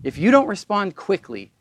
if 0.03 0.17
you 0.17 0.29
don't 0.29 0.47
respond 0.47 0.95
quickly, 0.95 1.51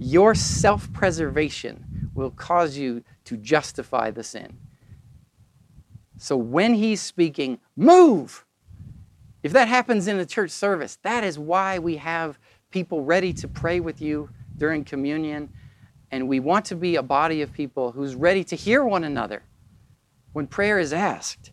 your 0.00 0.34
self 0.34 0.90
preservation 0.94 2.10
will 2.14 2.30
cause 2.30 2.76
you 2.76 3.04
to 3.24 3.36
justify 3.36 4.10
the 4.10 4.24
sin. 4.24 4.56
So 6.16 6.36
when 6.36 6.74
He's 6.74 7.00
speaking, 7.00 7.60
move! 7.76 8.44
If 9.42 9.52
that 9.52 9.68
happens 9.68 10.06
in 10.06 10.18
a 10.18 10.26
church 10.26 10.50
service, 10.50 10.98
that 11.02 11.22
is 11.22 11.38
why 11.38 11.78
we 11.78 11.96
have 11.96 12.38
people 12.70 13.04
ready 13.04 13.32
to 13.34 13.48
pray 13.48 13.80
with 13.80 14.00
you 14.00 14.30
during 14.56 14.84
communion. 14.84 15.50
And 16.10 16.28
we 16.28 16.40
want 16.40 16.64
to 16.66 16.76
be 16.76 16.96
a 16.96 17.02
body 17.02 17.42
of 17.42 17.52
people 17.52 17.92
who's 17.92 18.14
ready 18.14 18.42
to 18.44 18.56
hear 18.56 18.84
one 18.84 19.04
another 19.04 19.42
when 20.32 20.46
prayer 20.46 20.78
is 20.78 20.92
asked. 20.92 21.52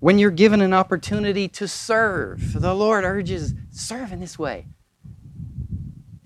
When 0.00 0.18
you're 0.18 0.30
given 0.30 0.60
an 0.60 0.72
opportunity 0.72 1.48
to 1.48 1.66
serve, 1.68 2.60
the 2.60 2.74
Lord 2.74 3.04
urges, 3.04 3.54
serve 3.70 4.12
in 4.12 4.20
this 4.20 4.38
way. 4.38 4.66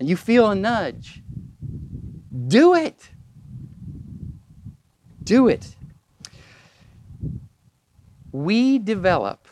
And 0.01 0.09
you 0.09 0.17
feel 0.17 0.49
a 0.49 0.55
nudge, 0.55 1.21
do 2.47 2.73
it. 2.73 3.11
Do 5.21 5.47
it. 5.47 5.75
We 8.31 8.79
develop 8.79 9.47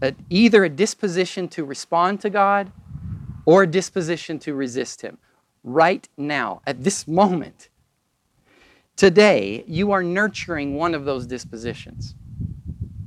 a, 0.00 0.14
either 0.30 0.64
a 0.64 0.70
disposition 0.70 1.46
to 1.48 1.66
respond 1.66 2.22
to 2.22 2.30
God 2.30 2.72
or 3.44 3.64
a 3.64 3.66
disposition 3.66 4.38
to 4.38 4.54
resist 4.54 5.02
Him. 5.02 5.18
Right 5.62 6.08
now, 6.16 6.62
at 6.66 6.82
this 6.82 7.06
moment, 7.06 7.68
today, 8.96 9.62
you 9.66 9.92
are 9.92 10.02
nurturing 10.02 10.76
one 10.76 10.94
of 10.94 11.04
those 11.04 11.26
dispositions. 11.26 12.14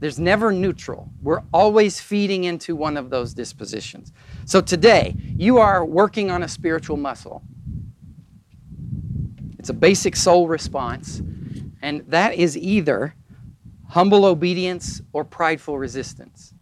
There's 0.02 0.20
never 0.20 0.52
neutral. 0.52 1.10
We're 1.22 1.44
always 1.52 2.00
feeding 2.00 2.44
into 2.44 2.76
one 2.76 2.98
of 2.98 3.10
those 3.10 3.34
dispositions. 3.34 4.12
So 4.46 4.62
today, 4.62 5.16
you 5.36 5.58
are 5.60 5.86
working 5.86 6.32
on 6.32 6.44
a 6.44 6.48
spiritual 6.48 6.98
muscle. 6.98 7.44
It's 9.60 9.70
a 9.70 9.74
basic 9.74 10.16
soul 10.16 10.48
response, 10.48 11.22
and 11.82 12.04
that 12.08 12.34
is 12.36 12.58
either 12.58 13.16
humble 13.90 14.26
obedience 14.26 15.02
or 15.14 15.24
prideful 15.24 15.78
resistance. 15.78 16.54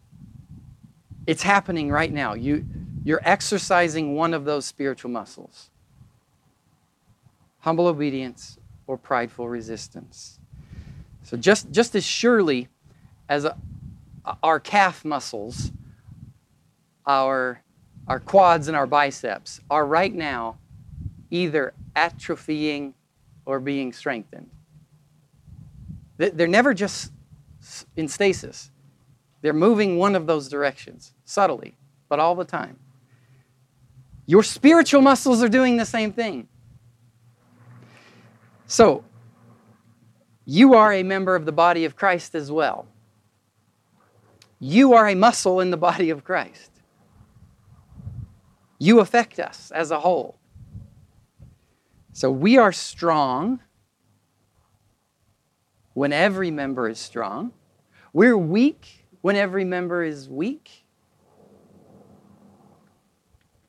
It's 1.27 1.43
happening 1.43 1.89
right 1.89 2.11
now. 2.11 2.33
You, 2.33 2.65
you're 3.03 3.21
exercising 3.23 4.15
one 4.15 4.33
of 4.33 4.45
those 4.45 4.65
spiritual 4.65 5.11
muscles 5.11 5.69
humble 7.59 7.87
obedience 7.87 8.57
or 8.87 8.97
prideful 8.97 9.47
resistance. 9.47 10.39
So, 11.23 11.37
just, 11.37 11.71
just 11.71 11.95
as 11.95 12.05
surely 12.05 12.67
as 13.27 13.45
a, 13.45 13.55
our 14.41 14.59
calf 14.59 15.05
muscles, 15.05 15.71
our, 17.05 17.61
our 18.09 18.19
quads 18.19 18.67
and 18.67 18.75
our 18.75 18.87
biceps 18.87 19.61
are 19.69 19.85
right 19.85 20.13
now 20.13 20.57
either 21.29 21.73
atrophying 21.95 22.93
or 23.45 23.59
being 23.59 23.93
strengthened. 23.93 24.49
They're 26.17 26.47
never 26.47 26.73
just 26.73 27.13
in 27.95 28.07
stasis. 28.07 28.71
They're 29.41 29.53
moving 29.53 29.97
one 29.97 30.15
of 30.15 30.27
those 30.27 30.49
directions, 30.49 31.13
subtly, 31.23 31.77
but 32.09 32.19
all 32.19 32.35
the 32.35 32.43
time. 32.43 32.77
Your 34.25 34.43
spiritual 34.43 35.01
muscles 35.01 35.41
are 35.41 35.47
doing 35.47 35.77
the 35.77 35.85
same 35.85 36.11
thing. 36.11 36.47
So, 38.67 39.03
you 40.45 40.73
are 40.73 40.91
a 40.91 41.03
member 41.03 41.35
of 41.35 41.45
the 41.45 41.51
body 41.51 41.85
of 41.85 41.95
Christ 41.95 42.35
as 42.35 42.51
well. 42.51 42.87
You 44.59 44.93
are 44.93 45.07
a 45.07 45.15
muscle 45.15 45.61
in 45.61 45.71
the 45.71 45.77
body 45.77 46.09
of 46.09 46.23
Christ. 46.23 46.71
You 48.79 49.01
affect 49.01 49.39
us 49.39 49.71
as 49.75 49.91
a 49.91 49.99
whole. 49.99 50.39
So 52.13 52.31
we 52.31 52.57
are 52.57 52.71
strong 52.71 53.59
when 55.93 56.13
every 56.13 56.49
member 56.49 56.87
is 56.87 56.97
strong. 56.97 57.51
We're 58.13 58.37
weak 58.37 59.05
when 59.21 59.35
every 59.35 59.65
member 59.65 60.01
is 60.03 60.29
weak. 60.29 60.85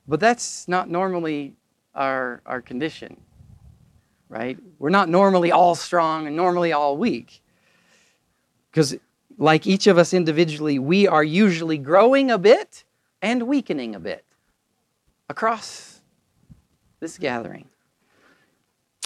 But 0.07 0.21
that's 0.21 0.69
not 0.69 0.89
normally 0.89 1.55
our, 1.95 2.41
our 2.47 2.61
condition, 2.61 3.21
right? 4.29 4.59
We're 4.79 4.91
not 4.91 5.09
normally 5.09 5.51
all 5.51 5.75
strong 5.75 6.29
and 6.29 6.37
normally 6.37 6.73
all 6.73 6.97
weak. 6.97 7.43
Because, 8.71 8.97
like 9.39 9.67
each 9.67 9.89
of 9.89 9.99
us 9.99 10.15
individually, 10.15 10.79
we 10.79 11.09
are 11.09 11.25
usually 11.25 11.79
growing 11.79 12.31
a 12.31 12.39
bit 12.39 12.85
and 13.23 13.43
weakening 13.49 13.95
a 13.95 14.01
bit 14.01 14.25
across 15.31 16.01
this 16.99 17.17
gathering. 17.17 17.69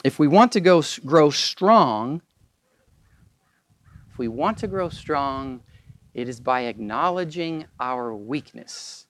If 0.03 0.19
we 0.19 0.27
want 0.27 0.53
to 0.53 0.61
go, 0.61 0.83
grow 1.05 1.29
strong, 1.29 2.23
if 4.11 4.17
we 4.17 4.29
want 4.29 4.57
to 4.59 4.67
grow 4.67 4.89
strong, 4.89 5.61
it 6.15 6.29
is 6.29 6.41
by 6.41 6.63
acknowledging 6.63 7.67
our 7.79 8.15
weakness. 8.15 9.07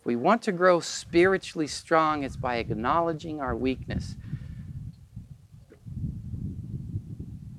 If 0.00 0.06
we 0.06 0.16
want 0.16 0.40
to 0.42 0.52
grow 0.52 0.80
spiritually 0.80 1.66
strong, 1.66 2.22
it's 2.22 2.36
by 2.36 2.56
acknowledging 2.56 3.42
our 3.42 3.54
weakness. 3.54 4.16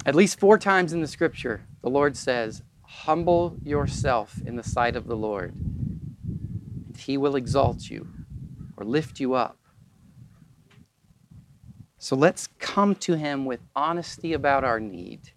At 0.03 0.15
least 0.15 0.39
four 0.39 0.57
times 0.57 0.93
in 0.93 1.01
the 1.01 1.07
scripture, 1.07 1.61
the 1.83 1.89
Lord 1.91 2.17
says, 2.17 2.63
Humble 2.81 3.57
yourself 3.63 4.41
in 4.45 4.55
the 4.55 4.63
sight 4.63 4.95
of 4.95 5.05
the 5.05 5.17
Lord, 5.17 5.53
he 7.07 7.17
will 7.17 7.37
exalt 7.37 7.89
you 7.89 8.05
or 8.75 8.83
lift 8.83 9.21
you 9.21 9.33
up. 9.33 9.57
So 11.97 12.17
let's 12.17 12.49
come 12.59 12.95
to 12.95 13.13
Him 13.15 13.45
with 13.45 13.61
honesty 13.73 14.33
about 14.33 14.65
our 14.65 14.81
need, 14.81 15.31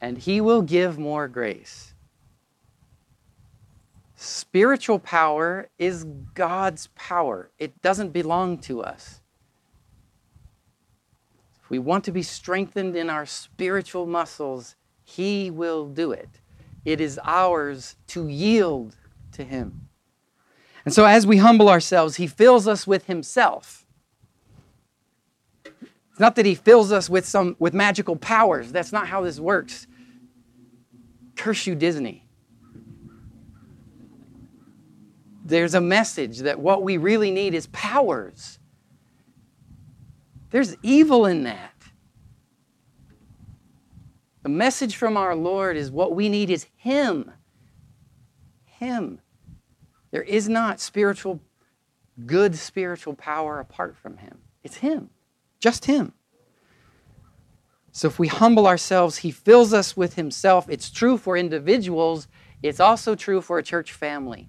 and 0.00 0.16
He 0.16 0.40
will 0.40 0.62
give 0.62 0.96
more 0.96 1.26
grace. 1.26 1.92
Spiritual 4.14 5.00
power 5.00 5.70
is 5.76 6.04
God's 6.34 6.86
power, 6.94 7.50
it 7.58 7.82
doesn't 7.82 8.12
belong 8.12 8.58
to 8.58 8.84
us. 8.84 9.20
If 11.64 11.68
we 11.68 11.80
want 11.80 12.04
to 12.04 12.12
be 12.12 12.22
strengthened 12.22 12.94
in 12.94 13.10
our 13.10 13.26
spiritual 13.26 14.06
muscles, 14.06 14.76
He 15.02 15.50
will 15.50 15.88
do 15.88 16.12
it. 16.12 16.40
It 16.84 17.00
is 17.00 17.18
ours 17.24 17.96
to 18.06 18.28
yield 18.28 18.94
to 19.32 19.42
Him. 19.42 19.85
And 20.86 20.94
so, 20.94 21.04
as 21.04 21.26
we 21.26 21.36
humble 21.36 21.68
ourselves, 21.68 22.16
He 22.16 22.26
fills 22.26 22.66
us 22.66 22.86
with 22.86 23.06
Himself. 23.06 23.84
It's 26.16 26.20
not 26.22 26.36
that 26.36 26.46
he 26.46 26.54
fills 26.54 26.92
us 26.92 27.10
with 27.10 27.26
some 27.26 27.56
with 27.58 27.74
magical 27.74 28.16
powers. 28.16 28.72
That's 28.72 28.90
not 28.90 29.06
how 29.06 29.20
this 29.20 29.38
works. 29.38 29.86
Curse 31.34 31.66
you, 31.66 31.74
Disney. 31.74 32.24
There's 35.44 35.74
a 35.74 35.80
message 35.82 36.38
that 36.38 36.58
what 36.58 36.82
we 36.82 36.96
really 36.96 37.30
need 37.30 37.52
is 37.52 37.66
powers. 37.66 38.58
There's 40.48 40.74
evil 40.82 41.26
in 41.26 41.42
that. 41.42 41.74
The 44.42 44.48
message 44.48 44.96
from 44.96 45.18
our 45.18 45.34
Lord 45.36 45.76
is 45.76 45.90
what 45.90 46.14
we 46.14 46.30
need 46.30 46.48
is 46.48 46.66
Him. 46.76 47.30
Him. 48.64 49.20
There 50.16 50.22
is 50.22 50.48
not 50.48 50.80
spiritual, 50.80 51.42
good 52.24 52.56
spiritual 52.56 53.12
power 53.12 53.60
apart 53.60 53.98
from 53.98 54.16
Him. 54.16 54.38
It's 54.64 54.76
Him. 54.76 55.10
Just 55.60 55.84
Him. 55.84 56.14
So 57.92 58.08
if 58.08 58.18
we 58.18 58.28
humble 58.28 58.66
ourselves, 58.66 59.18
He 59.18 59.30
fills 59.30 59.74
us 59.74 59.94
with 59.94 60.14
Himself. 60.14 60.70
It's 60.70 60.88
true 60.88 61.18
for 61.18 61.36
individuals, 61.36 62.28
it's 62.62 62.80
also 62.80 63.14
true 63.14 63.42
for 63.42 63.58
a 63.58 63.62
church 63.62 63.92
family. 63.92 64.48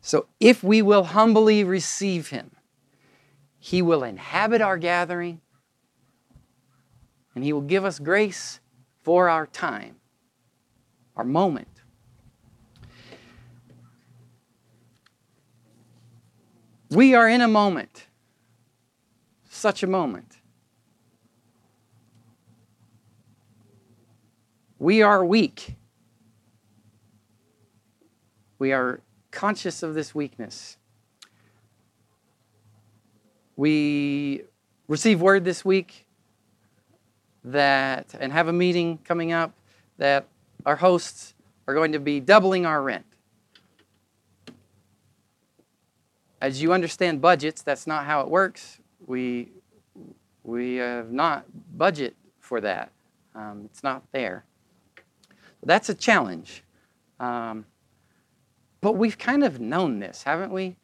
So 0.00 0.26
if 0.40 0.64
we 0.64 0.82
will 0.82 1.04
humbly 1.04 1.62
receive 1.62 2.30
Him, 2.30 2.50
He 3.56 3.80
will 3.80 4.02
inhabit 4.02 4.60
our 4.60 4.78
gathering 4.78 5.40
and 7.36 7.44
He 7.44 7.52
will 7.52 7.60
give 7.60 7.84
us 7.84 8.00
grace 8.00 8.58
for 9.04 9.28
our 9.28 9.46
time, 9.46 10.00
our 11.14 11.22
moment. 11.22 11.79
We 16.90 17.14
are 17.14 17.28
in 17.28 17.40
a 17.40 17.48
moment 17.48 18.06
such 19.60 19.82
a 19.82 19.86
moment. 19.86 20.38
We 24.78 25.02
are 25.02 25.24
weak. 25.24 25.76
We 28.58 28.72
are 28.72 29.00
conscious 29.30 29.82
of 29.82 29.94
this 29.94 30.14
weakness. 30.14 30.78
We 33.56 34.42
receive 34.88 35.20
word 35.20 35.44
this 35.44 35.64
week 35.64 36.06
that, 37.44 38.14
and 38.18 38.32
have 38.32 38.48
a 38.48 38.52
meeting 38.52 38.98
coming 39.04 39.32
up, 39.32 39.52
that 39.98 40.26
our 40.64 40.76
hosts 40.76 41.34
are 41.66 41.74
going 41.74 41.92
to 41.92 42.00
be 42.00 42.20
doubling 42.20 42.64
our 42.64 42.82
rent. 42.82 43.09
As 46.40 46.62
you 46.62 46.72
understand 46.72 47.20
budgets, 47.20 47.62
that's 47.62 47.86
not 47.86 48.06
how 48.06 48.20
it 48.22 48.28
works 48.28 48.80
we 49.06 49.48
we 50.44 50.76
have 50.76 51.12
not 51.12 51.44
budget 51.76 52.16
for 52.38 52.60
that. 52.60 52.90
Um, 53.34 53.62
it's 53.66 53.82
not 53.82 54.02
there. 54.12 54.44
That's 55.62 55.88
a 55.88 55.94
challenge. 55.94 56.64
Um, 57.18 57.66
but 58.80 58.92
we've 58.92 59.18
kind 59.18 59.44
of 59.44 59.60
known 59.60 60.00
this, 60.00 60.22
haven't 60.22 60.52
we? 60.52 60.76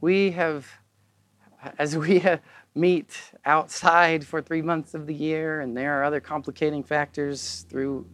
We 0.00 0.32
have, 0.32 0.66
as 1.78 1.96
we 1.96 2.22
meet 2.74 3.16
outside 3.44 4.26
for 4.26 4.42
three 4.42 4.62
months 4.62 4.94
of 4.94 5.06
the 5.06 5.14
year, 5.14 5.60
and 5.60 5.76
there 5.76 6.00
are 6.00 6.04
other 6.04 6.20
complicating 6.20 6.82
factors 6.82 7.64
through 7.68 8.04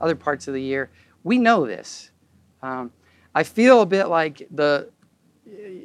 other 0.00 0.16
parts 0.16 0.48
of 0.48 0.54
the 0.54 0.62
year. 0.62 0.90
We 1.22 1.38
know 1.38 1.64
this. 1.64 2.10
Um, 2.62 2.90
I 3.34 3.44
feel 3.44 3.82
a 3.82 3.86
bit 3.86 4.08
like 4.08 4.48
the, 4.50 4.90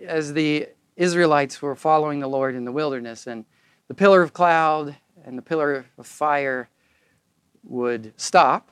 as 0.05 0.33
the 0.33 0.69
Israelites 0.95 1.61
were 1.61 1.75
following 1.75 2.19
the 2.19 2.27
Lord 2.27 2.55
in 2.55 2.65
the 2.65 2.71
wilderness, 2.71 3.27
and 3.27 3.45
the 3.87 3.93
pillar 3.93 4.21
of 4.21 4.33
cloud 4.33 4.95
and 5.23 5.37
the 5.37 5.41
pillar 5.41 5.85
of 5.97 6.07
fire 6.07 6.69
would 7.63 8.13
stop 8.15 8.71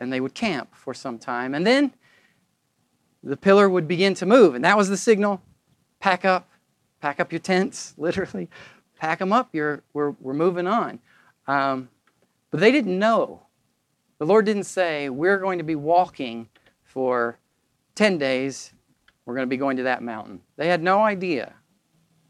and 0.00 0.12
they 0.12 0.20
would 0.20 0.34
camp 0.34 0.74
for 0.74 0.92
some 0.92 1.18
time. 1.18 1.54
And 1.54 1.66
then 1.66 1.92
the 3.22 3.36
pillar 3.36 3.68
would 3.68 3.88
begin 3.88 4.14
to 4.14 4.26
move, 4.26 4.54
and 4.54 4.64
that 4.64 4.76
was 4.76 4.88
the 4.88 4.96
signal 4.96 5.40
pack 5.98 6.24
up, 6.26 6.50
pack 7.00 7.20
up 7.20 7.32
your 7.32 7.38
tents, 7.38 7.94
literally. 7.98 8.50
Pack 8.98 9.18
them 9.18 9.32
up, 9.32 9.48
You're, 9.52 9.82
we're, 9.92 10.10
we're 10.20 10.34
moving 10.34 10.66
on. 10.66 10.98
Um, 11.46 11.88
but 12.50 12.60
they 12.60 12.70
didn't 12.70 12.98
know. 12.98 13.42
The 14.18 14.26
Lord 14.26 14.46
didn't 14.46 14.64
say, 14.64 15.08
We're 15.08 15.38
going 15.38 15.58
to 15.58 15.64
be 15.64 15.74
walking 15.74 16.48
for 16.84 17.38
10 17.94 18.18
days 18.18 18.73
we're 19.24 19.34
going 19.34 19.46
to 19.46 19.50
be 19.50 19.56
going 19.56 19.76
to 19.78 19.84
that 19.84 20.02
mountain. 20.02 20.40
They 20.56 20.68
had 20.68 20.82
no 20.82 21.02
idea 21.02 21.54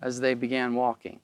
as 0.02 0.20
they 0.20 0.35
began 0.35 0.74
walking. 0.74 1.20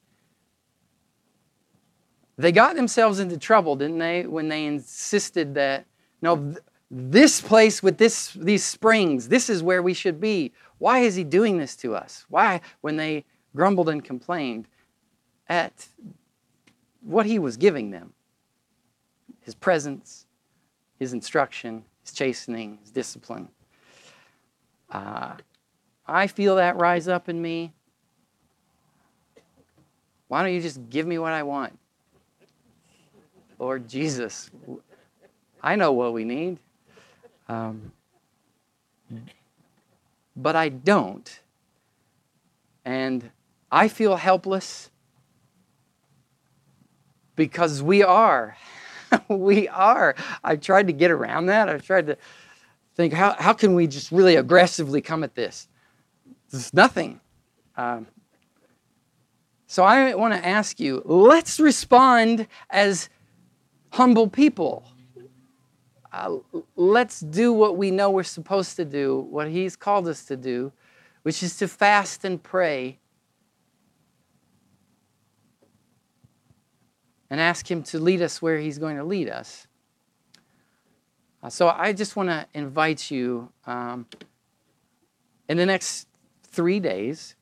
They 2.37 2.51
got 2.51 2.75
themselves 2.75 3.19
into 3.19 3.37
trouble, 3.37 3.75
didn't 3.75 3.99
they, 3.99 4.25
when 4.25 4.49
they 4.49 4.65
insisted 4.65 5.53
that, 5.55 5.85
no, 6.21 6.55
this 6.89 7.39
place 7.39 7.83
with 7.83 7.97
this, 7.97 8.33
these 8.33 8.63
springs, 8.63 9.27
this 9.27 9.49
is 9.49 9.61
where 9.61 9.83
we 9.83 9.93
should 9.93 10.19
be. 10.19 10.51
Why 10.77 10.99
is 10.99 11.15
he 11.15 11.23
doing 11.23 11.57
this 11.57 11.75
to 11.77 11.95
us? 11.95 12.25
Why, 12.29 12.61
when 12.81 12.97
they 12.97 13.25
grumbled 13.55 13.89
and 13.89 14.03
complained 14.03 14.67
at 15.47 15.87
what 17.01 17.25
he 17.25 17.39
was 17.39 17.57
giving 17.57 17.91
them 17.91 18.13
his 19.41 19.55
presence, 19.55 20.25
his 20.99 21.13
instruction, 21.13 21.83
his 22.03 22.13
chastening, 22.13 22.77
his 22.81 22.91
discipline. 22.91 23.49
Uh, 24.89 25.33
I 26.11 26.27
feel 26.27 26.57
that 26.57 26.75
rise 26.75 27.07
up 27.07 27.29
in 27.29 27.41
me. 27.41 27.71
Why 30.27 30.43
don't 30.43 30.53
you 30.53 30.61
just 30.61 30.89
give 30.89 31.07
me 31.07 31.17
what 31.17 31.31
I 31.31 31.43
want? 31.43 31.77
Lord 33.57 33.87
Jesus, 33.87 34.49
I 35.61 35.75
know 35.75 35.93
what 35.93 36.13
we 36.13 36.25
need. 36.25 36.57
Um, 37.47 37.91
but 40.35 40.55
I 40.55 40.69
don't. 40.69 41.39
And 42.83 43.29
I 43.71 43.87
feel 43.87 44.15
helpless 44.15 44.89
because 47.35 47.81
we 47.81 48.03
are. 48.03 48.57
we 49.27 49.67
are. 49.69 50.15
I've 50.43 50.61
tried 50.61 50.87
to 50.87 50.93
get 50.93 51.11
around 51.11 51.45
that. 51.45 51.69
I've 51.69 51.85
tried 51.85 52.07
to 52.07 52.17
think, 52.95 53.13
how, 53.13 53.35
how 53.37 53.53
can 53.53 53.75
we 53.75 53.87
just 53.87 54.11
really 54.11 54.35
aggressively 54.35 55.01
come 55.01 55.23
at 55.23 55.35
this? 55.35 55.67
There's 56.51 56.73
nothing. 56.73 57.19
Um, 57.77 58.07
so 59.67 59.83
I 59.83 60.13
want 60.15 60.33
to 60.33 60.45
ask 60.45 60.79
you 60.79 61.01
let's 61.05 61.59
respond 61.59 62.47
as 62.69 63.09
humble 63.91 64.27
people. 64.27 64.85
Uh, 66.11 66.39
let's 66.75 67.21
do 67.21 67.53
what 67.53 67.77
we 67.77 67.89
know 67.89 68.09
we're 68.09 68.23
supposed 68.23 68.75
to 68.75 68.83
do, 68.83 69.19
what 69.29 69.47
He's 69.47 69.77
called 69.77 70.09
us 70.09 70.25
to 70.25 70.35
do, 70.35 70.73
which 71.23 71.41
is 71.41 71.55
to 71.57 71.69
fast 71.69 72.25
and 72.25 72.43
pray 72.43 72.99
and 77.29 77.39
ask 77.39 77.71
Him 77.71 77.81
to 77.83 77.99
lead 77.99 78.21
us 78.21 78.41
where 78.41 78.59
He's 78.59 78.77
going 78.77 78.97
to 78.97 79.05
lead 79.05 79.29
us. 79.29 79.67
Uh, 81.41 81.49
so 81.49 81.69
I 81.69 81.93
just 81.93 82.17
want 82.17 82.27
to 82.27 82.45
invite 82.53 83.09
you 83.09 83.49
um, 83.65 84.05
in 85.47 85.55
the 85.55 85.65
next 85.65 86.07
three 86.51 86.79
days. 86.79 87.35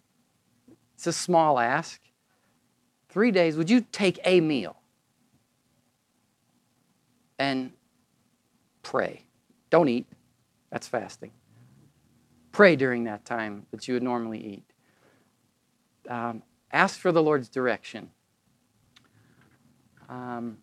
It's 0.95 1.07
a 1.07 1.13
small 1.13 1.59
ask. 1.59 1.99
Three 3.09 3.31
days, 3.31 3.57
would 3.57 3.69
you 3.69 3.81
take 3.91 4.19
a 4.23 4.39
meal 4.39 4.77
and 7.39 7.71
pray? 8.83 9.23
Don't 9.69 9.89
eat, 9.89 10.05
that's 10.69 10.87
fasting. 10.87 11.31
Pray 12.51 12.75
during 12.75 13.05
that 13.05 13.25
time 13.25 13.65
that 13.71 13.87
you 13.87 13.93
would 13.95 14.03
normally 14.03 14.39
eat. 14.39 14.63
Um, 16.09 16.43
ask 16.71 16.99
for 16.99 17.11
the 17.11 17.23
Lord's 17.23 17.49
direction. 17.49 18.11
Um, 20.07 20.57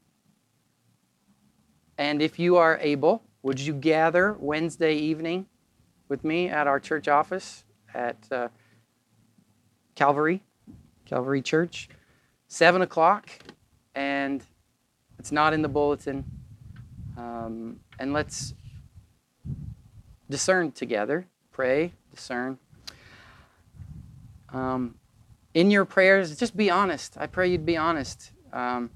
and 1.98 2.20
if 2.20 2.38
you 2.38 2.56
are 2.56 2.78
able, 2.80 3.22
would 3.42 3.60
you 3.60 3.72
gather 3.72 4.36
Wednesday 4.38 4.94
evening 4.94 5.46
with 6.08 6.24
me 6.24 6.48
at 6.48 6.66
our 6.66 6.78
church 6.78 7.08
office 7.08 7.64
at 7.96 8.16
uh, 8.30 8.48
Calvary, 9.94 10.42
Calvary 11.06 11.42
Church, 11.42 11.88
7 12.48 12.82
o'clock, 12.82 13.30
and 13.94 14.44
it's 15.18 15.32
not 15.32 15.52
in 15.54 15.62
the 15.62 15.68
bulletin. 15.68 16.24
Um, 17.16 17.80
and 17.98 18.12
let's 18.12 18.54
discern 20.28 20.72
together, 20.72 21.26
pray, 21.50 21.92
discern. 22.14 22.58
Um, 24.52 24.96
in 25.54 25.70
your 25.70 25.86
prayers, 25.86 26.36
just 26.36 26.56
be 26.56 26.70
honest. 26.70 27.16
I 27.18 27.26
pray 27.26 27.48
you'd 27.48 27.64
be 27.64 27.78
honest. 27.78 28.32
Um, 28.52 28.90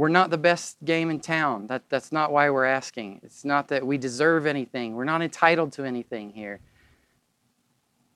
we're 0.00 0.08
not 0.08 0.30
the 0.30 0.38
best 0.38 0.82
game 0.82 1.10
in 1.10 1.20
town. 1.20 1.66
That, 1.66 1.82
that's 1.90 2.10
not 2.10 2.32
why 2.32 2.48
we're 2.48 2.64
asking. 2.64 3.20
It's 3.22 3.44
not 3.44 3.68
that 3.68 3.86
we 3.86 3.98
deserve 3.98 4.46
anything. 4.46 4.94
We're 4.94 5.04
not 5.04 5.20
entitled 5.20 5.72
to 5.72 5.84
anything 5.84 6.30
here. 6.30 6.60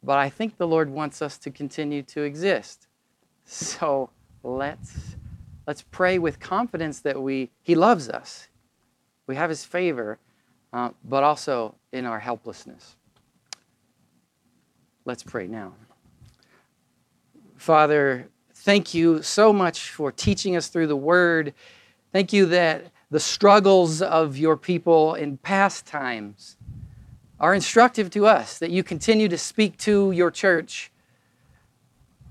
But 0.02 0.16
I 0.16 0.30
think 0.30 0.56
the 0.56 0.66
Lord 0.66 0.88
wants 0.88 1.20
us 1.20 1.36
to 1.36 1.50
continue 1.50 2.02
to 2.04 2.22
exist. 2.22 2.86
So 3.44 4.08
let's, 4.42 5.16
let's 5.66 5.82
pray 5.82 6.18
with 6.18 6.40
confidence 6.40 7.00
that 7.00 7.20
we, 7.20 7.50
He 7.60 7.74
loves 7.74 8.08
us. 8.08 8.48
We 9.26 9.36
have 9.36 9.50
His 9.50 9.66
favor, 9.66 10.18
uh, 10.72 10.92
but 11.04 11.22
also 11.22 11.74
in 11.92 12.06
our 12.06 12.18
helplessness. 12.18 12.96
Let's 15.04 15.22
pray 15.22 15.46
now. 15.46 15.74
Father, 17.58 18.30
Thank 18.64 18.94
you 18.94 19.20
so 19.20 19.52
much 19.52 19.90
for 19.90 20.10
teaching 20.10 20.56
us 20.56 20.68
through 20.68 20.86
the 20.86 20.96
word. 20.96 21.52
Thank 22.14 22.32
you 22.32 22.46
that 22.46 22.86
the 23.10 23.20
struggles 23.20 24.00
of 24.00 24.38
your 24.38 24.56
people 24.56 25.12
in 25.12 25.36
past 25.36 25.84
times 25.84 26.56
are 27.38 27.54
instructive 27.54 28.08
to 28.12 28.26
us, 28.26 28.58
that 28.60 28.70
you 28.70 28.82
continue 28.82 29.28
to 29.28 29.36
speak 29.36 29.76
to 29.80 30.12
your 30.12 30.30
church 30.30 30.90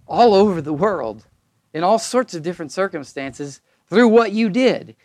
all 0.08 0.34
over 0.34 0.60
the 0.60 0.74
world 0.74 1.28
in 1.72 1.84
all 1.84 2.00
sorts 2.00 2.34
of 2.34 2.42
different 2.42 2.72
circumstances 2.72 3.62
through 3.86 4.08
what 4.08 4.32
you 4.32 4.50
did 4.50 4.96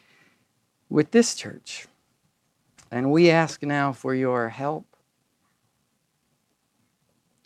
with 0.88 1.10
this 1.10 1.34
church. 1.34 1.86
And 2.90 3.12
we 3.12 3.28
ask 3.28 3.62
now 3.62 3.92
for 3.92 4.14
your 4.14 4.48
help, 4.48 4.86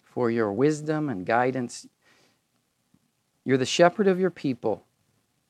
for 0.04 0.30
your 0.30 0.52
wisdom 0.52 1.08
and 1.08 1.26
guidance. 1.26 1.88
You're 3.44 3.58
the 3.58 3.66
shepherd 3.66 4.06
of 4.06 4.20
your 4.20 4.30
people. 4.30 4.84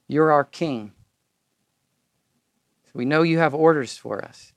You're 0.09 0.33
our 0.33 0.45
king. 0.45 0.93
We 2.95 3.05
know 3.05 3.23
you 3.23 3.39
have 3.39 3.55
orders 3.55 3.97
for 3.97 4.23
us. 4.23 4.53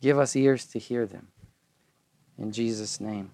Give 0.00 0.18
us 0.18 0.36
ears 0.36 0.66
to 0.66 0.78
hear 0.78 1.06
them. 1.06 1.28
In 2.38 2.52
Jesus' 2.52 3.00
name. 3.00 3.30